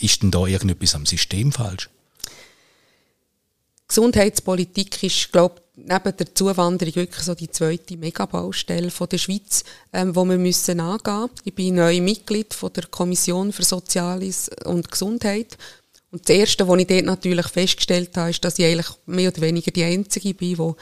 ist 0.00 0.22
denn 0.22 0.30
da 0.30 0.46
irgendetwas 0.46 0.94
am 0.94 1.06
System 1.06 1.50
falsch? 1.50 1.88
Gesundheitspolitik 3.88 5.02
ist, 5.02 5.32
glaube 5.32 5.62
neben 5.74 6.16
der 6.16 6.34
Zuwanderung 6.34 6.94
wirklich 6.96 7.24
so 7.24 7.34
die 7.34 7.50
zweite 7.50 7.96
Megabaustelle 7.96 8.90
von 8.90 9.08
der 9.08 9.18
Schweiz, 9.18 9.64
ähm, 9.92 10.14
wo 10.14 10.24
wir 10.24 10.36
müssen 10.36 10.80
angehen. 10.80 11.30
Ich 11.44 11.54
bin 11.54 11.76
neu 11.76 12.00
Mitglied 12.00 12.52
von 12.52 12.72
der 12.72 12.86
Kommission 12.86 13.52
für 13.52 13.62
Soziales 13.62 14.50
und 14.64 14.90
Gesundheit. 14.90 15.56
Und 16.10 16.28
das 16.28 16.36
Erste, 16.36 16.66
was 16.66 16.80
ich 16.80 16.86
dort 16.86 17.04
natürlich 17.04 17.46
festgestellt 17.46 18.16
habe, 18.16 18.30
ist, 18.30 18.44
dass 18.44 18.58
ich 18.58 18.64
eigentlich 18.64 18.90
mehr 19.06 19.30
oder 19.30 19.40
weniger 19.40 19.70
die 19.70 19.84
Einzige 19.84 20.34
bin, 20.34 20.56
die 20.56 20.72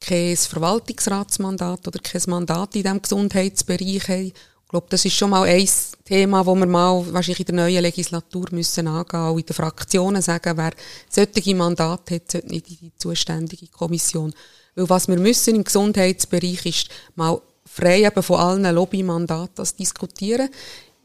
kein 0.00 0.36
Verwaltungsratsmandat 0.36 1.86
oder 1.86 1.98
kein 1.98 2.22
Mandat 2.26 2.76
in 2.76 2.82
diesem 2.82 3.02
Gesundheitsbereich 3.02 4.08
haben 4.08 4.32
glaube, 4.72 4.86
das 4.88 5.04
ist 5.04 5.14
schon 5.14 5.30
mal 5.30 5.44
ein 5.44 5.68
Thema, 6.04 6.44
wo 6.44 6.54
wir 6.54 6.66
mal 6.66 7.04
wahrscheinlich 7.12 7.40
in 7.40 7.54
der 7.56 7.66
neuen 7.66 7.82
Legislatur 7.82 8.46
müssen 8.50 8.88
angehen, 8.88 9.20
auch 9.20 9.36
in 9.36 9.44
den 9.44 9.54
Fraktionen 9.54 10.22
sagen, 10.22 10.56
wer 10.56 10.72
solche 11.08 11.54
Mandate 11.54 12.16
hat, 12.16 12.32
sollte 12.32 12.48
nicht 12.48 12.70
in 12.70 12.78
die 12.80 12.92
zuständige 12.96 13.68
Kommission. 13.68 14.34
Weil 14.74 14.88
was 14.88 15.08
wir 15.08 15.18
müssen 15.18 15.54
im 15.54 15.64
Gesundheitsbereich 15.64 16.64
ist 16.66 16.88
mal 17.14 17.40
frei 17.66 18.04
eben 18.04 18.22
von 18.22 18.40
allen 18.40 18.74
Lobbymandaten 18.74 19.68
diskutieren. 19.78 20.48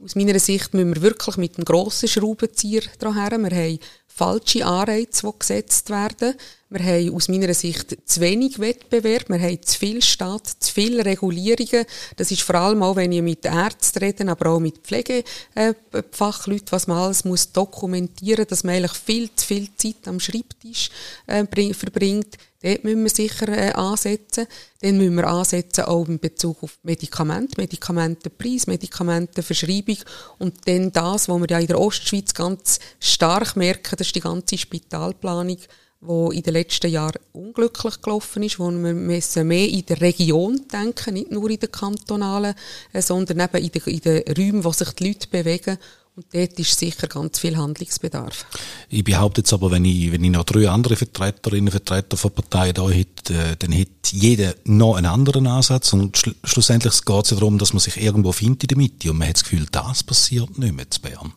Aus 0.04 0.16
meiner 0.16 0.40
Sicht 0.40 0.74
müssen 0.74 0.96
wir 0.96 1.02
wirklich 1.02 1.38
mit 1.38 1.58
einem 1.58 1.66
grossen 1.66 2.08
Schraubenzieher 2.08 2.84
dran 3.00 3.16
Wir 3.16 3.52
haben 3.52 3.80
falsche 4.18 4.66
Anreize, 4.66 5.28
die 5.28 5.40
gesetzt 5.40 5.90
werden. 5.90 6.34
Wir 6.70 6.84
haben 6.84 7.16
aus 7.16 7.30
meiner 7.30 7.54
Sicht 7.54 7.98
zu 8.06 8.20
wenig 8.20 8.60
Wettbewerb, 8.60 9.30
wir 9.30 9.40
haben 9.40 9.62
zu 9.62 9.80
viel 9.80 10.02
Staat, 10.02 10.48
zu 10.48 10.74
viele 10.74 11.06
Regulierungen. 11.06 11.86
Das 12.18 12.30
ist 12.30 12.42
vor 12.42 12.56
allem 12.56 12.84
auch, 12.84 12.98
wenn 12.98 13.14
ich 13.14 13.22
mit 13.22 13.46
Ärzten 13.46 14.00
rede, 14.00 14.28
aber 14.28 14.50
auch 14.50 14.60
mit 14.60 14.80
Pflegefachleuten, 14.80 16.72
was 16.72 16.88
man 16.88 16.98
alles 16.98 17.24
muss 17.24 17.54
dokumentieren 17.54 18.42
muss, 18.42 18.48
dass 18.48 18.64
man 18.66 18.76
eigentlich 18.76 18.94
viel 18.94 19.30
zu 19.34 19.46
viel 19.46 19.70
Zeit 19.78 20.08
am 20.08 20.20
Schreibtisch 20.20 20.90
äh, 21.28 21.46
verbringt. 21.74 22.38
Dort 22.64 22.84
müssen 22.84 23.04
wir 23.04 23.10
sicher 23.10 23.48
äh, 23.50 23.72
ansetzen. 23.74 24.48
Dann 24.82 24.98
müssen 24.98 25.16
wir 25.16 25.28
ansetzen 25.28 25.86
auch 25.86 26.08
in 26.08 26.20
Bezug 26.20 26.64
auf 26.64 26.80
Medikamente, 26.84 27.60
Medikamentenpreis, 27.62 28.68
Medikamentenverschreibung 28.68 29.98
und 30.40 30.68
dann 30.68 30.92
das, 30.92 31.30
was 31.30 31.40
wir 31.40 31.48
ja 31.50 31.60
in 31.60 31.68
der 31.68 31.80
Ostschweiz 31.80 32.34
ganz 32.34 32.80
stark 33.00 33.56
merken, 33.56 33.96
das 33.98 34.08
ist 34.08 34.16
die 34.16 34.22
ganze 34.22 34.58
Spitalplanung, 34.58 35.58
wo 36.00 36.32
in 36.32 36.44
den 36.44 36.54
letzten 36.54 36.92
Jahren 36.92 37.20
unglücklich 37.34 38.02
gelaufen 38.02 38.44
ist, 38.44 38.60
wo 38.60 38.70
wir 38.70 38.94
müssen 38.94 39.48
mehr 39.48 39.68
in 39.68 39.86
der 39.86 40.02
Region 40.02 40.68
denken, 40.72 41.14
nicht 41.14 41.32
nur 41.32 41.50
in 41.50 41.60
den 41.60 41.72
kantonalen, 41.72 42.56
äh, 42.94 43.02
sondern 43.02 43.40
eben 43.40 43.64
in 43.64 43.72
den, 43.72 43.84
in 43.84 44.00
den 44.00 44.36
Räumen, 44.36 44.64
wo 44.64 44.72
sich 44.72 44.92
die 44.92 45.08
Leute 45.08 45.28
bewegen 45.28 45.78
und 46.18 46.26
dort 46.34 46.60
ist 46.60 46.80
sicher 46.80 47.08
ganz 47.08 47.38
viel 47.38 47.56
Handlungsbedarf. 47.56 48.48
Ich 48.90 49.04
behaupte 49.04 49.42
jetzt 49.42 49.54
aber, 49.54 49.70
wenn 49.70 49.86
ich, 49.86 50.12
wenn 50.12 50.24
ich 50.24 50.32
noch 50.32 50.46
drei 50.46 50.68
andere 50.68 50.96
Vertreterinnen 50.96 51.68
und 51.68 51.72
Vertreter 51.72 52.18
von 52.18 52.32
Parteien 52.32 52.74
da 52.74 52.90
hätte, 52.90 53.34
äh, 53.36 53.56
dann 53.58 53.72
hätte 53.72 53.92
jeder 54.14 54.56
noch 54.66 54.96
einen 54.96 55.06
anderen 55.06 55.46
Ansatz 55.46 55.94
und 55.94 56.18
schl 56.18 56.34
schlussendlich 56.44 57.06
geht 57.06 57.26
es 57.26 57.30
ja 57.30 57.38
darum, 57.38 57.60
dass 57.60 57.74
man 57.74 57.82
sich 57.82 57.98
irgendwo 57.98 58.32
findet 58.32 58.64
in 58.64 58.68
der 58.70 58.78
Mitte 58.78 59.12
und 59.12 59.20
man 59.20 59.28
hat 59.28 59.36
das 59.36 59.44
Gefühl, 59.44 59.68
das 59.72 60.02
passiert 60.02 60.58
nicht 60.58 60.76
mehr 60.76 60.90
zu 60.90 61.02
Bern. 61.02 61.34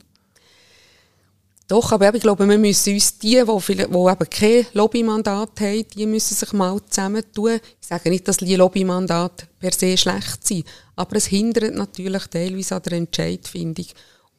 Doch, 1.69 1.93
aber 1.93 2.15
ich 2.15 2.23
glaube, 2.23 2.49
wir 2.49 2.59
müssen 2.59 2.95
uns 2.95 3.19
die, 3.19 3.37
die, 3.37 3.45
die 3.45 3.83
eben 3.83 4.31
kein 4.31 4.67
Lobbymandat 4.73 5.61
haben, 5.61 5.85
die 5.95 6.07
müssen 6.07 6.35
sich 6.35 6.53
mal 6.53 6.81
zusammentun. 6.89 7.61
Ich 7.81 7.87
sage 7.87 8.09
nicht, 8.09 8.27
dass 8.27 8.39
die 8.39 8.57
Lobbymandate 8.57 9.47
per 9.61 9.73
se 9.73 9.97
schlecht 9.97 10.45
sind, 10.45 10.67
aber 10.97 11.17
es 11.17 11.27
hindert 11.27 11.75
natürlich 11.75 12.27
teilweise 12.27 12.77
an 12.77 12.83
der 12.83 12.93
Entscheidfindung. 12.95 13.87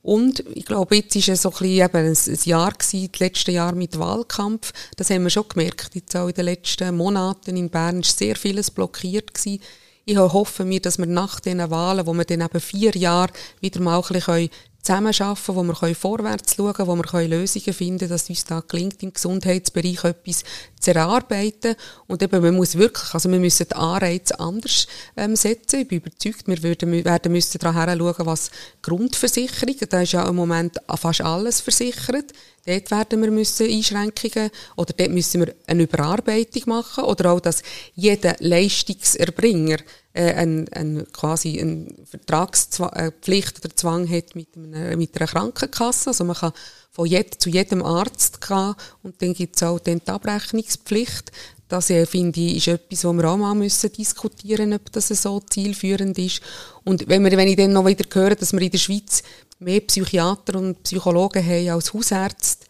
Und 0.03 0.43
ich 0.55 0.65
glaube, 0.65 0.96
jetzt 0.96 1.15
war 1.15 1.34
es 1.34 1.41
so 1.43 1.53
ein, 1.60 1.65
eben 1.65 1.98
ein, 2.08 2.38
Jahr 2.46 2.72
gewesen, 2.72 3.10
das 3.12 3.20
letzte 3.20 3.51
Jahr 3.51 3.75
mit 3.75 4.00
Wahlkampf. 4.00 4.74
Das 4.98 5.10
haben 5.10 5.24
wir 5.24 5.29
schon 5.29 5.48
gemerkt. 5.48 5.93
Jetzt 5.93 6.15
auch 6.15 6.27
in 6.27 6.34
den 6.34 6.46
letzten 6.46 6.98
Monaten 6.98 7.55
in 7.55 7.70
Bern 7.70 7.98
war 7.98 8.03
sehr 8.03 8.36
vieles 8.36 8.72
blockiert 8.72 9.34
gewesen. 9.34 9.62
Ich 10.05 10.17
hoffe 10.17 10.65
mir, 10.65 10.81
dass 10.81 10.98
wir 10.98 11.05
nach 11.05 11.39
diesen 11.39 11.70
Wahlen, 11.70 12.08
wo 12.08 12.13
wir 12.13 12.25
dann 12.25 12.41
eben 12.41 12.60
vier 12.60 12.91
Jahre 12.96 13.31
wieder 13.60 13.79
mal 13.81 14.01
ein 14.01 14.13
bisschen 14.13 14.50
zusammenarbeiten, 14.82 15.56
wo 15.56 15.64
wir 15.64 15.96
vorwärts 15.96 16.56
schauen 16.56 16.74
können, 16.74 16.88
wo 16.88 16.96
wir 16.96 17.28
Lösungen 17.28 17.74
finden 17.74 18.00
können, 18.00 18.10
dass 18.10 18.30
uns 18.30 18.46
da 18.46 18.62
gelingt, 18.68 19.04
im 19.04 19.14
Gesundheitsbereich 19.14 20.04
etwas 20.04 20.44
zu 20.80 20.92
erarbeiten. 20.92 21.76
Und 22.08 22.24
eben, 22.24 22.42
man 22.42 22.56
muss 22.56 22.76
wirklich, 22.76 23.14
also 23.14 23.30
wir 23.30 23.40
müssen 23.40 23.68
die 23.70 23.76
Anreize 23.76 24.40
anders 24.40 24.88
ähm, 25.16 25.36
setzen. 25.36 25.82
Ich 25.82 25.88
bin 25.88 26.00
überzeugt, 26.00 26.48
wir 26.48 26.64
würden, 26.64 27.06
werden 27.06 27.32
müssen 27.32 27.60
daran 27.60 27.98
schauen, 27.98 28.26
was 28.26 28.52
Grundversicherung, 28.82 29.76
da 29.90 30.02
ist 30.02 30.14
ja 30.14 30.28
im 30.28 30.36
Moment 30.36 30.78
fast 30.96 31.22
alles 31.22 31.62
versichert. 31.62 32.34
Dort 32.66 32.92
werden 32.92 33.22
wir 33.22 33.32
müssen 33.32 33.68
Einschränkungen 33.68 34.52
oder 34.76 34.94
dort 34.96 35.10
müssen 35.10 35.42
wir 35.42 35.56
eine 35.66 35.84
Überarbeitung 35.84 36.64
machen 36.68 37.06
oder 37.06 37.32
auch, 37.32 37.40
dass 37.40 37.64
jeder 37.96 38.36
Leistungserbringer 38.40 39.78
äh, 40.13 40.34
ein, 40.34 40.68
ein, 40.70 41.08
quasi 41.13 41.60
eine 41.60 41.88
Vertragspflicht 42.06 43.60
oder 43.63 43.75
Zwang 43.75 44.10
hat 44.10 44.36
mit, 44.36 44.50
einer, 44.56 44.98
mit 44.98 45.15
einer 45.15 45.27
Krankenkasse. 45.27 46.10
Also 46.10 46.24
man 46.25 46.36
kann 46.36 46.53
von 46.91 47.06
jed, 47.06 47.41
zu 47.41 47.50
jedem 47.50 47.82
Arzt 47.84 48.46
gehen 48.46 48.75
und 49.03 49.22
dann 49.22 49.34
gibt 49.34 49.56
es 49.56 49.63
auch 49.63 49.80
dann 49.80 50.01
die 50.06 50.12
Abrechnungspflicht. 50.12 51.32
Das 51.70 51.89
äh, 51.89 52.06
finde 52.06 52.41
ich 52.41 52.58
ist 52.58 52.68
etwas, 52.68 53.06
wo 53.06 53.13
wir 53.13 53.24
auch 53.30 53.38
mal 53.38 53.56
müssen 53.56 53.91
diskutieren, 53.94 54.74
ob 54.74 54.91
das 54.91 55.08
so 55.08 55.39
zielführend 55.39 56.18
ist. 56.18 56.41
Und 56.84 57.08
wenn, 57.08 57.24
wir, 57.24 57.32
wenn 57.32 57.48
ich 57.48 57.56
dann 57.56 57.72
noch 57.72 57.86
wieder 57.86 58.03
höre, 58.12 58.36
dass 58.36 58.51
wir 58.51 58.62
in 58.62 58.72
der 58.72 58.77
Schweiz 58.77 59.24
mehr 59.60 59.80
Psychiater 59.80 60.58
und 60.60 60.84
Psychologen 60.84 61.46
haben 61.46 61.70
als 61.70 61.94
Hausärzte, 61.94 62.65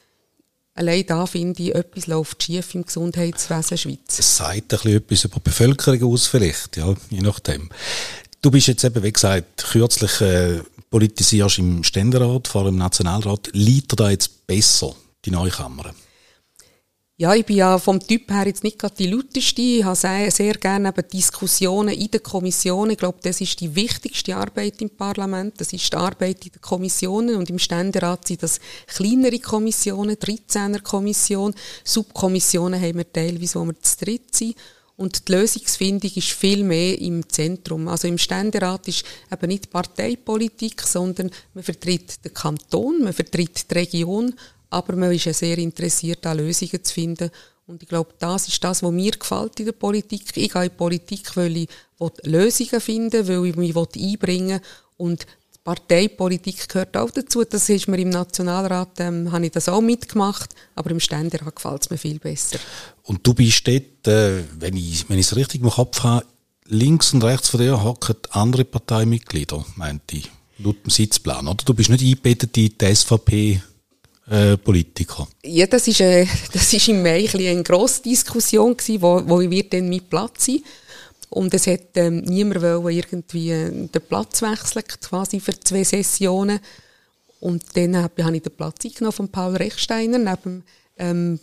Allein 0.74 1.06
da 1.06 1.26
finde 1.26 1.64
ich, 1.64 1.76
etwas 1.76 2.08
läuft 2.08 2.44
schief 2.44 2.74
im 2.76 2.86
Gesundheitswesen 2.86 3.78
Schweiz. 3.78 4.20
Es 4.20 4.38
sagt 4.38 4.56
ein 4.56 4.64
bisschen 4.68 4.96
etwas 4.98 5.26
über 5.26 5.36
die 5.36 5.44
Bevölkerung 5.44 6.14
aus 6.14 6.28
vielleicht, 6.28 6.78
ja, 6.78 6.94
je 7.10 7.22
nachdem. 7.22 7.70
Du 8.42 8.50
bist 8.50 8.68
jetzt 8.68 8.84
eben, 8.84 9.04
wie 9.04 9.12
gesagt, 9.12 9.66
kürzlich 9.70 10.22
äh, 10.22 10.62
politisierst 10.90 11.60
im 11.60 11.84
Ständerat, 11.84 12.48
vor 12.48 12.62
allem 12.62 12.76
im 12.76 12.78
Nationalrat. 12.78 13.50
Liegt 13.54 14.00
da 14.00 14.10
jetzt 14.10 14.48
besser, 14.48 14.96
die 15.26 15.32
neue 15.32 15.52
Kammer? 15.52 15.94
Ja, 17.22 17.36
ich 17.36 17.46
bin 17.46 17.58
ja 17.58 17.78
vom 17.78 18.00
Typ 18.00 18.32
her 18.32 18.48
jetzt 18.48 18.64
nicht 18.64 18.80
gerade 18.80 18.96
die 18.96 19.06
lauteste. 19.06 19.62
Ich 19.62 19.84
habe 19.84 19.96
sehr, 19.96 20.32
sehr 20.32 20.56
gerne 20.56 20.90
eben 20.90 21.08
Diskussionen 21.08 21.94
in 21.94 22.10
der 22.10 22.20
Kommission. 22.20 22.90
Ich 22.90 22.98
glaube, 22.98 23.20
das 23.22 23.40
ist 23.42 23.60
die 23.60 23.76
wichtigste 23.76 24.36
Arbeit 24.36 24.82
im 24.82 24.90
Parlament. 24.90 25.62
Das 25.62 25.72
ist 25.72 25.94
die 25.94 25.98
Arbeit 25.98 26.44
in 26.44 26.54
den 26.54 26.62
Kommissionen. 26.62 27.36
Und 27.36 27.48
im 27.52 27.60
Ständerat 27.60 28.28
sind 28.28 28.42
das 28.42 28.60
kleinere 28.88 29.38
Kommissionen, 29.38 30.16
13er 30.16 30.82
Kommission. 30.82 31.54
Subkommissionen 31.84 32.82
haben 32.82 32.98
wir 32.98 33.14
teilweise, 33.14 33.60
wo 33.60 33.66
wir 33.66 33.80
zu 33.80 34.04
dritt 34.04 34.34
sind. 34.34 34.56
Und 34.98 35.28
die 35.28 35.34
Lösungsfindung 35.34 36.12
ist 36.16 36.32
viel 36.32 36.64
mehr 36.64 37.00
im 37.00 37.30
Zentrum. 37.30 37.88
Also 37.88 38.08
im 38.08 38.18
Ständerat 38.18 38.88
ist 38.88 39.06
eben 39.32 39.48
nicht 39.48 39.70
Parteipolitik, 39.70 40.82
sondern 40.82 41.30
man 41.54 41.64
vertritt 41.64 42.26
den 42.26 42.34
Kanton, 42.34 43.04
man 43.04 43.14
vertritt 43.14 43.70
die 43.70 43.76
Region, 43.76 44.34
aber 44.72 44.96
man 44.96 45.12
ist 45.12 45.26
ja 45.26 45.34
sehr 45.34 45.58
interessiert, 45.60 46.26
an 46.26 46.38
Lösungen 46.38 46.84
zu 46.84 46.94
finden. 46.94 47.30
Und 47.68 47.84
ich 47.84 47.90
glaube, 47.90 48.14
das 48.18 48.48
ist 48.48 48.64
das, 48.64 48.82
was 48.82 48.92
mir 48.92 49.12
gefällt 49.12 49.60
in 49.60 49.68
der 49.68 49.74
Politik. 49.74 50.24
Ich 50.36 50.52
gehe 50.52 50.64
in 50.64 50.70
die 50.70 50.76
Politik, 50.76 51.36
weil 51.36 51.56
ich 51.58 51.70
Lösungen 52.24 52.82
finden 52.82 53.28
will, 53.28 53.56
weil 53.56 53.68
ich 53.68 53.76
mich 53.76 53.76
einbringen 53.76 54.60
will. 54.60 54.68
Und 54.98 55.26
die 55.54 55.60
Parteipolitik 55.64 56.68
gehört 56.68 56.98
auch 56.98 57.12
dazu. 57.12 57.44
Das 57.44 57.70
ist 57.70 57.88
mir 57.88 58.00
im 58.00 58.10
Nationalrat, 58.10 59.00
ähm, 59.00 59.32
habe 59.32 59.46
ich 59.46 59.52
das 59.52 59.70
auch 59.70 59.82
mitgemacht, 59.82 60.56
aber 60.76 60.92
im 60.92 61.00
Ständerat 61.00 61.56
gefällt 61.56 61.84
es 61.84 61.90
mir 61.90 61.98
viel 61.98 62.20
besser. 62.20 62.60
Und 63.04 63.26
du 63.28 63.34
bist 63.34 63.68
dort, 63.68 64.08
äh, 64.08 64.44
wenn 64.58 64.76
ich 64.76 65.06
es 65.10 65.36
richtig 65.36 65.62
im 65.62 65.70
Kopf 65.70 66.02
habe, 66.04 66.26
links 66.66 67.14
und 67.14 67.24
rechts 67.24 67.50
von 67.50 67.60
dir 67.60 67.84
hocken 67.84 68.16
andere 68.32 68.64
Parteimitglieder, 68.66 69.66
meinte 69.76 70.18
ich, 70.18 70.32
laut 70.60 70.84
dem 70.84 70.90
Sitzplan, 70.90 71.48
oder? 71.48 71.64
Du 71.66 71.74
bist 71.74 71.90
nicht 71.90 72.04
eingebettet 72.04 72.58
in 72.58 72.74
die 72.78 72.96
SVP 72.96 73.62
äh, 74.32 74.58
Politiker? 74.58 75.28
Ja, 75.44 75.68
das 75.68 75.88
ist, 75.88 76.00
äh, 76.00 76.26
das 76.54 76.72
ist 76.74 76.88
im 76.88 77.04
Mai 77.04 77.30
ein 77.32 77.48
eine 77.48 77.64
grosse 77.64 78.02
Diskussion 78.02 78.76
gewesen, 78.76 79.02
wo, 79.02 79.22
wo 79.26 79.40
wir 79.42 79.70
dann 79.70 79.90
mit 79.90 80.10
Platz 80.10 80.46
sind. 80.46 80.64
Und 81.30 81.54
es 81.54 81.68
hat 81.68 81.96
ähm, 81.96 82.22
niemand 82.22 82.62
wollen 82.62 82.96
irgendwie 82.96 83.52
äh, 83.52 83.70
den 83.70 84.02
Platz 84.08 84.42
wechseln, 84.42 84.84
quasi 85.02 85.40
für 85.40 85.58
zwei 85.60 85.84
Sessionen. 85.84 86.60
Und 87.40 87.64
dann 87.76 87.98
habe 87.98 88.36
ich 88.36 88.42
den 88.42 88.56
Platz 88.56 88.86
eingenommen 88.86 89.14
von 89.14 89.30
Paul 89.30 89.56
Rechsteiner 89.56 90.18
neben 90.18 90.64
ähm, 90.98 91.40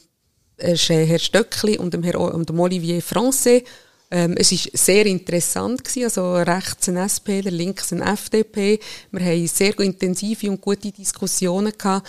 äh, 0.59 0.77
Herr 0.77 1.19
Stöckli 1.19 1.79
und 1.79 1.95
dem, 1.95 2.03
Herr, 2.03 2.21
und 2.21 2.49
dem 2.49 2.61
Olivier 2.61 3.03
Francais. 3.03 3.63
Ähm, 4.11 4.35
es 4.39 4.53
war 4.53 4.59
sehr 4.73 5.07
interessant 5.07 5.85
gewesen, 5.85 6.05
also 6.05 6.37
rechts 6.37 6.89
ein 6.89 6.97
SP, 6.97 7.41
links 7.45 7.93
ein 7.93 8.01
FDP. 8.01 8.81
Wir 9.11 9.25
haben 9.25 9.47
sehr 9.47 9.79
intensive 9.81 10.51
und 10.51 10.61
gute 10.61 10.91
Diskussionen 10.91 11.73
gehabt. 11.77 12.09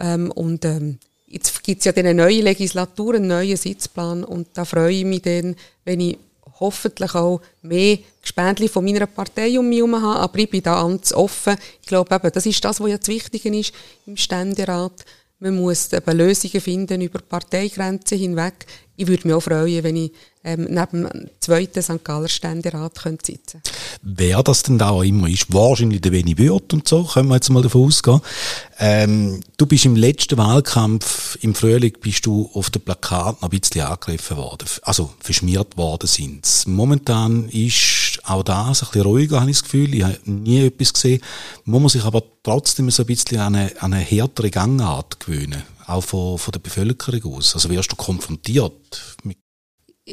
Ähm, 0.00 0.30
und 0.32 0.64
ähm, 0.64 0.98
jetzt 1.26 1.62
gibt 1.62 1.80
es 1.80 1.84
ja 1.84 1.92
eine 1.92 2.14
neue 2.14 2.40
Legislatur, 2.40 3.14
einen 3.14 3.28
neuen 3.28 3.56
Sitzplan 3.56 4.24
und 4.24 4.48
da 4.54 4.64
freue 4.64 4.92
ich 4.92 5.04
mich 5.04 5.22
dann, 5.22 5.54
wenn 5.84 6.00
ich 6.00 6.18
hoffentlich 6.58 7.14
auch 7.14 7.40
mehr 7.62 7.98
Gespendli 8.20 8.68
von 8.68 8.84
meiner 8.84 9.06
Partei 9.06 9.58
um 9.58 9.68
mich 9.68 9.78
herum 9.78 10.00
habe, 10.00 10.20
aber 10.20 10.38
ich 10.38 10.50
bin 10.50 10.62
da 10.62 10.82
ganz 10.82 11.12
offen. 11.12 11.56
Ich 11.80 11.88
glaube 11.88 12.14
eben, 12.14 12.30
das 12.32 12.46
ist 12.46 12.64
das, 12.64 12.80
was 12.80 12.90
ja 12.90 12.98
das 12.98 13.08
Wichtige 13.08 13.56
ist 13.56 13.72
im 14.06 14.16
Ständerat. 14.16 15.04
Man 15.38 15.56
muss 15.56 15.90
eben 15.92 16.18
Lösungen 16.18 16.60
finden 16.60 17.00
über 17.00 17.20
Parteigrenzen 17.20 18.18
hinweg. 18.18 18.66
Ich 18.96 19.06
würde 19.06 19.26
mich 19.26 19.34
auch 19.34 19.40
freuen, 19.40 19.82
wenn 19.82 19.96
ich 19.96 20.12
ähm, 20.42 20.68
neben 20.70 21.08
dem 21.08 21.30
zweiten 21.40 21.82
St. 21.82 22.02
Galler 22.02 22.28
Ständerat 22.28 22.94
könnte 22.94 23.26
sitzen 23.26 23.62
Wer 24.02 24.42
das 24.42 24.62
denn 24.62 24.78
da 24.78 24.90
auch 24.90 25.02
immer 25.02 25.28
ist, 25.28 25.52
wahrscheinlich 25.52 26.00
der 26.00 26.10
Benny 26.10 26.38
Würth 26.38 26.72
und 26.72 26.88
so, 26.88 27.04
können 27.04 27.28
wir 27.28 27.34
jetzt 27.34 27.50
mal 27.50 27.62
davon 27.62 27.86
ausgehen. 27.86 28.20
Ähm, 28.78 29.40
du 29.58 29.66
bist 29.66 29.84
im 29.84 29.96
letzten 29.96 30.38
Wahlkampf 30.38 31.36
im 31.42 31.54
Frühling 31.54 31.92
bist 32.00 32.24
du 32.24 32.48
auf 32.54 32.70
dem 32.70 32.82
Plakat 32.82 33.42
noch 33.42 33.50
ein 33.50 33.60
bisschen 33.60 33.82
angegriffen 33.82 34.38
worden, 34.38 34.66
also 34.82 35.12
verschmiert 35.20 35.76
worden 35.76 36.06
sind. 36.06 36.46
Momentan 36.66 37.48
ist 37.50 38.20
auch 38.24 38.42
das 38.42 38.82
ein 38.82 38.86
bisschen 38.86 39.02
ruhiger, 39.02 39.40
habe 39.40 39.50
ich 39.50 39.58
das 39.58 39.64
Gefühl. 39.64 39.94
Ich 39.94 40.02
habe 40.02 40.18
nie 40.24 40.64
etwas 40.64 40.94
gesehen. 40.94 41.20
Muss 41.64 41.80
man 41.80 41.88
sich 41.90 42.04
aber 42.04 42.22
trotzdem 42.42 42.90
so 42.90 43.02
ein 43.02 43.06
bisschen 43.06 43.40
an 43.40 43.54
eine, 43.54 43.82
an 43.82 43.92
eine 43.92 44.02
härtere 44.02 44.50
Gangart 44.50 45.20
gewöhnen, 45.20 45.62
auch 45.86 46.02
von, 46.02 46.38
von 46.38 46.52
der 46.52 46.60
Bevölkerung 46.60 47.34
aus. 47.34 47.54
Also 47.54 47.68
wirst 47.70 47.92
du 47.92 47.96
konfrontiert 47.96 49.16
mit 49.22 49.36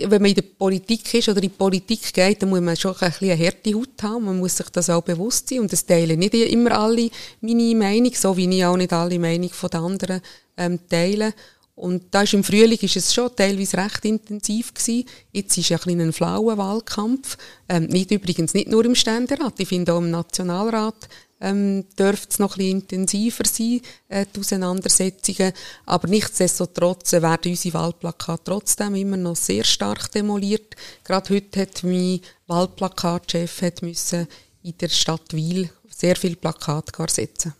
wenn 0.05 0.21
man 0.21 0.29
in 0.29 0.35
der 0.35 0.41
Politik 0.43 1.13
ist 1.13 1.29
oder 1.29 1.37
in 1.37 1.49
die 1.49 1.49
Politik 1.49 2.13
geht, 2.13 2.41
dann 2.41 2.49
muss 2.49 2.61
man 2.61 2.75
schon 2.75 2.95
ein 2.95 3.09
bisschen 3.09 3.31
eine 3.31 3.45
harte 3.45 3.73
Haut 3.73 4.03
haben. 4.03 4.25
Man 4.25 4.39
muss 4.39 4.57
sich 4.57 4.69
das 4.69 4.89
auch 4.89 5.01
bewusst 5.01 5.49
sein. 5.49 5.59
Und 5.59 5.73
es 5.73 5.85
teilen 5.85 6.19
nicht 6.19 6.33
immer 6.33 6.77
alle 6.77 7.09
meine 7.41 7.75
Meinung, 7.75 8.13
so 8.13 8.35
wie 8.37 8.49
ich 8.49 8.65
auch 8.65 8.77
nicht 8.77 8.93
alle 8.93 9.19
Meinung 9.19 9.49
von 9.49 9.69
den 9.69 9.81
anderen 9.81 10.21
ähm, 10.57 10.79
teile. 10.89 11.33
Und 11.75 12.05
da 12.09 12.23
ist 12.23 12.33
im 12.33 12.43
Frühling 12.43 12.79
ist 12.81 12.95
es 12.95 13.13
schon 13.13 13.35
teilweise 13.35 13.77
recht 13.77 14.03
intensiv 14.03 14.73
gewesen. 14.73 15.05
Jetzt 15.31 15.57
ist 15.57 15.69
ja 15.69 15.77
ein 15.85 16.01
ein 16.01 16.11
flauer 16.11 16.57
Wahlkampf. 16.57 17.37
Ähm, 17.69 17.85
nicht 17.85 18.09
übrigens 18.09 18.55
nicht 18.55 18.67
nur 18.67 18.83
im 18.83 18.95
Ständerat. 18.95 19.59
Ich 19.59 19.67
finde 19.67 19.93
auch 19.93 19.99
im 19.99 20.09
Nationalrat 20.09 21.07
ähm, 21.39 21.85
dürfte 21.97 22.27
es 22.29 22.39
noch 22.39 22.55
ein 22.55 22.57
bisschen 22.57 22.81
intensiver 22.81 23.43
sein, 23.45 23.81
äh, 24.09 24.25
die 24.33 24.39
Auseinandersetzungen. 24.39 25.53
Aber 25.85 26.07
nichtsdestotrotz 26.07 27.13
äh, 27.13 27.21
werden 27.21 27.51
unsere 27.51 27.73
Wahlplakate 27.75 28.43
trotzdem 28.43 28.95
immer 28.95 29.17
noch 29.17 29.35
sehr 29.35 29.63
stark 29.63 30.11
demoliert. 30.11 30.75
Gerade 31.03 31.35
heute 31.35 31.61
hat 31.61 31.83
mein 31.83 32.21
Wahlplakatchef 32.47 33.61
hat 33.61 33.81
müssen 33.81 34.27
in 34.63 34.77
der 34.79 34.89
Stadt 34.89 35.33
Wil 35.33 35.69
sehr 35.89 36.15
viele 36.15 36.35
Plakate 36.35 36.91
setzen. 37.09 37.53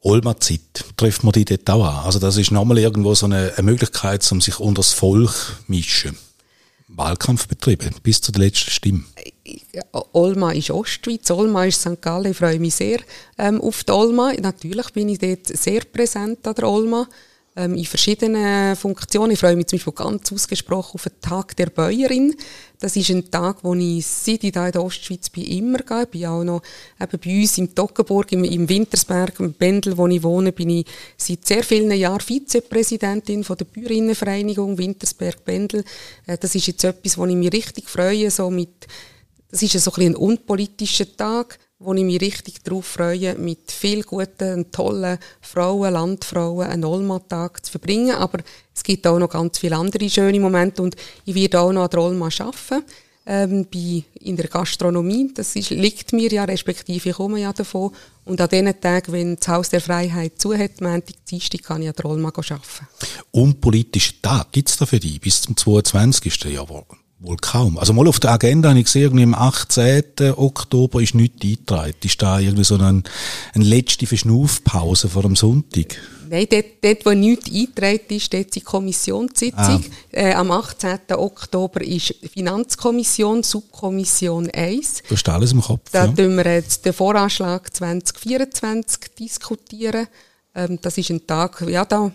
Olma-Zeit, 0.00 0.84
trifft 0.96 1.22
man 1.22 1.32
die 1.32 1.44
dort 1.44 1.70
auch 1.70 1.84
an? 1.84 2.04
Also 2.04 2.18
das 2.18 2.36
ist 2.36 2.50
nochmal 2.50 2.78
irgendwo 2.78 3.14
so 3.14 3.26
eine, 3.26 3.52
eine 3.56 3.62
Möglichkeit, 3.62 4.30
um 4.32 4.40
sich 4.40 4.58
unter 4.58 4.80
das 4.80 4.92
Volk 4.92 5.30
zu 5.30 5.52
mischen. 5.68 6.18
Wahlkampf 6.88 7.46
betrieben, 7.46 7.94
bis 8.02 8.20
zu 8.20 8.32
der 8.32 8.42
letzten 8.42 8.70
Stimme. 8.70 9.04
Olma 10.12 10.52
ist 10.52 10.70
Ostschweiz, 10.70 11.30
Olma 11.30 11.64
ist 11.64 11.80
St. 11.80 12.00
Gallen. 12.00 12.30
Ich 12.30 12.36
freue 12.36 12.60
mich 12.60 12.74
sehr 12.74 13.00
ähm, 13.38 13.60
auf 13.60 13.84
die 13.84 13.92
Olma. 13.92 14.32
Natürlich 14.40 14.92
bin 14.92 15.08
ich 15.08 15.18
dort 15.18 15.46
sehr 15.46 15.80
präsent 15.80 16.46
an 16.46 16.54
der 16.54 16.68
Olma 16.68 17.08
ähm, 17.56 17.74
in 17.74 17.84
verschiedenen 17.84 18.76
Funktionen. 18.76 19.32
Ich 19.32 19.38
freue 19.38 19.56
mich 19.56 19.66
zum 19.66 19.78
Beispiel 19.78 19.92
ganz 19.92 20.32
ausgesprochen 20.32 20.94
auf 20.94 21.02
den 21.04 21.20
Tag 21.20 21.56
der 21.56 21.66
Bäuerin. 21.66 22.34
Das 22.78 22.96
ist 22.96 23.10
ein 23.10 23.30
Tag, 23.30 23.58
wo 23.62 23.74
ich, 23.74 24.06
seit 24.06 24.42
ich 24.44 24.52
da 24.52 24.66
in 24.66 24.72
der 24.72 24.82
Ostschweiz 24.82 25.28
bin, 25.28 25.44
immer 25.44 25.78
gehe. 25.78 26.02
Ich 26.02 26.08
bin 26.08 26.26
auch 26.26 26.44
noch 26.44 26.62
eben 27.00 27.18
bei 27.24 27.40
uns 27.40 27.58
im 27.58 27.74
Toggenburg, 27.74 28.32
im, 28.32 28.44
im 28.44 28.68
Wintersberg, 28.68 29.38
im 29.40 29.52
Bendel, 29.52 29.96
wo 29.96 30.06
ich 30.06 30.22
wohne, 30.22 30.52
bin 30.52 30.70
ich 30.70 30.86
seit 31.16 31.46
sehr 31.46 31.62
vielen 31.62 31.92
Jahren 31.92 32.20
Vizepräsidentin 32.20 33.44
von 33.44 33.56
der 33.56 33.66
Bäuerinnenvereinigung 33.66 34.78
Wintersberg-Bendel. 34.78 35.84
Äh, 36.26 36.38
das 36.38 36.54
ist 36.54 36.66
jetzt 36.66 36.84
etwas, 36.84 37.18
wo 37.18 37.26
ich 37.26 37.36
mich 37.36 37.52
richtig 37.52 37.88
freue, 37.88 38.30
so 38.30 38.50
mit 38.50 38.86
das 39.52 39.62
ist 39.62 39.78
so 39.84 39.92
ein, 39.92 40.06
ein 40.06 40.16
unpolitischer 40.16 41.14
Tag, 41.14 41.58
wo 41.78 41.92
ich 41.92 42.04
mich 42.04 42.20
richtig 42.20 42.62
darauf 42.62 42.86
freue, 42.86 43.34
mit 43.34 43.70
viel 43.70 44.02
guten, 44.02 44.70
tollen 44.70 45.18
Frauen, 45.42 45.92
Landfrauen 45.92 46.66
einen 46.66 46.84
Olma-Tag 46.84 47.64
zu 47.64 47.70
verbringen. 47.70 48.14
Aber 48.14 48.38
es 48.74 48.82
gibt 48.82 49.06
auch 49.06 49.18
noch 49.18 49.28
ganz 49.28 49.58
viele 49.58 49.76
andere 49.76 50.08
schöne 50.08 50.40
Momente 50.40 50.82
und 50.82 50.96
ich 51.26 51.34
werde 51.34 51.60
auch 51.60 51.72
noch 51.72 51.84
an 51.84 51.90
der 51.90 52.00
Olma 52.00 52.28
arbeiten. 52.38 52.84
Ähm, 53.24 53.68
bei, 53.72 54.02
in 54.14 54.36
der 54.36 54.48
Gastronomie. 54.48 55.30
Das 55.32 55.54
ist, 55.54 55.70
liegt 55.70 56.12
mir 56.12 56.32
ja, 56.32 56.42
respektive 56.42 57.10
ich 57.10 57.14
komme 57.14 57.38
ja 57.38 57.52
davon. 57.52 57.92
Und 58.24 58.40
an 58.40 58.48
diesen 58.48 58.80
Tagen, 58.80 59.12
wenn 59.12 59.36
das 59.36 59.46
Haus 59.46 59.68
der 59.68 59.80
Freiheit 59.80 60.40
zu 60.40 60.58
hat, 60.58 60.80
Montag, 60.80 61.24
Dienstag, 61.26 61.62
kann 61.62 61.82
ich 61.82 61.88
an 61.88 61.94
der 61.96 62.06
Olma 62.06 62.30
arbeiten. 62.30 62.60
Unpolitischer 63.30 64.14
Tag 64.22 64.50
gibt 64.50 64.70
es 64.70 64.76
da 64.76 64.86
für 64.86 64.98
dich 64.98 65.20
bis 65.20 65.42
zum 65.42 65.56
22. 65.56 66.46
Jahr? 66.46 66.84
Wohl 67.22 67.36
kaum. 67.36 67.78
Also 67.78 67.92
mal 67.92 68.08
auf 68.08 68.18
der 68.18 68.32
Agenda 68.32 68.70
habe 68.70 68.80
ich 68.80 68.86
gesehen, 68.86 69.02
irgendwie 69.02 69.22
am 69.22 69.34
18. 69.34 70.02
Oktober 70.36 71.00
ist 71.00 71.14
nichts 71.14 71.44
eingetragen. 71.44 71.94
Ist 72.02 72.20
da 72.20 72.40
irgendwie 72.40 72.64
so 72.64 72.74
eine, 72.74 73.04
eine 73.54 73.64
letzte 73.64 74.06
Verschnaufpause 74.06 75.08
vor 75.08 75.22
dem 75.22 75.36
Sonntag? 75.36 75.98
Nein, 76.28 76.46
dort, 76.50 76.64
dort 76.80 77.06
wo 77.06 77.10
nichts 77.10 77.48
eingetragen 77.48 78.00
ist, 78.08 78.32
dort 78.32 78.46
ist 78.46 78.56
die 78.56 78.60
Kommissionssitzung. 78.62 79.84
Ah. 80.12 80.16
Äh, 80.16 80.34
am 80.34 80.50
18. 80.50 80.98
Oktober 81.10 81.80
ist 81.82 82.14
Finanzkommission, 82.32 83.44
Subkommission 83.44 84.50
1. 84.50 85.02
Du 85.08 85.14
hast 85.14 85.28
alles 85.28 85.52
im 85.52 85.60
Kopf, 85.60 85.90
Da 85.92 86.06
ja. 86.06 86.16
wir 86.16 86.54
jetzt 86.54 86.84
den 86.84 86.92
Voranschlag 86.92 87.72
2024 87.72 89.14
diskutieren. 89.16 90.08
Ähm, 90.56 90.78
das 90.82 90.98
ist 90.98 91.10
ein 91.10 91.24
Tag, 91.24 91.64
ja, 91.68 91.84
da 91.84 92.10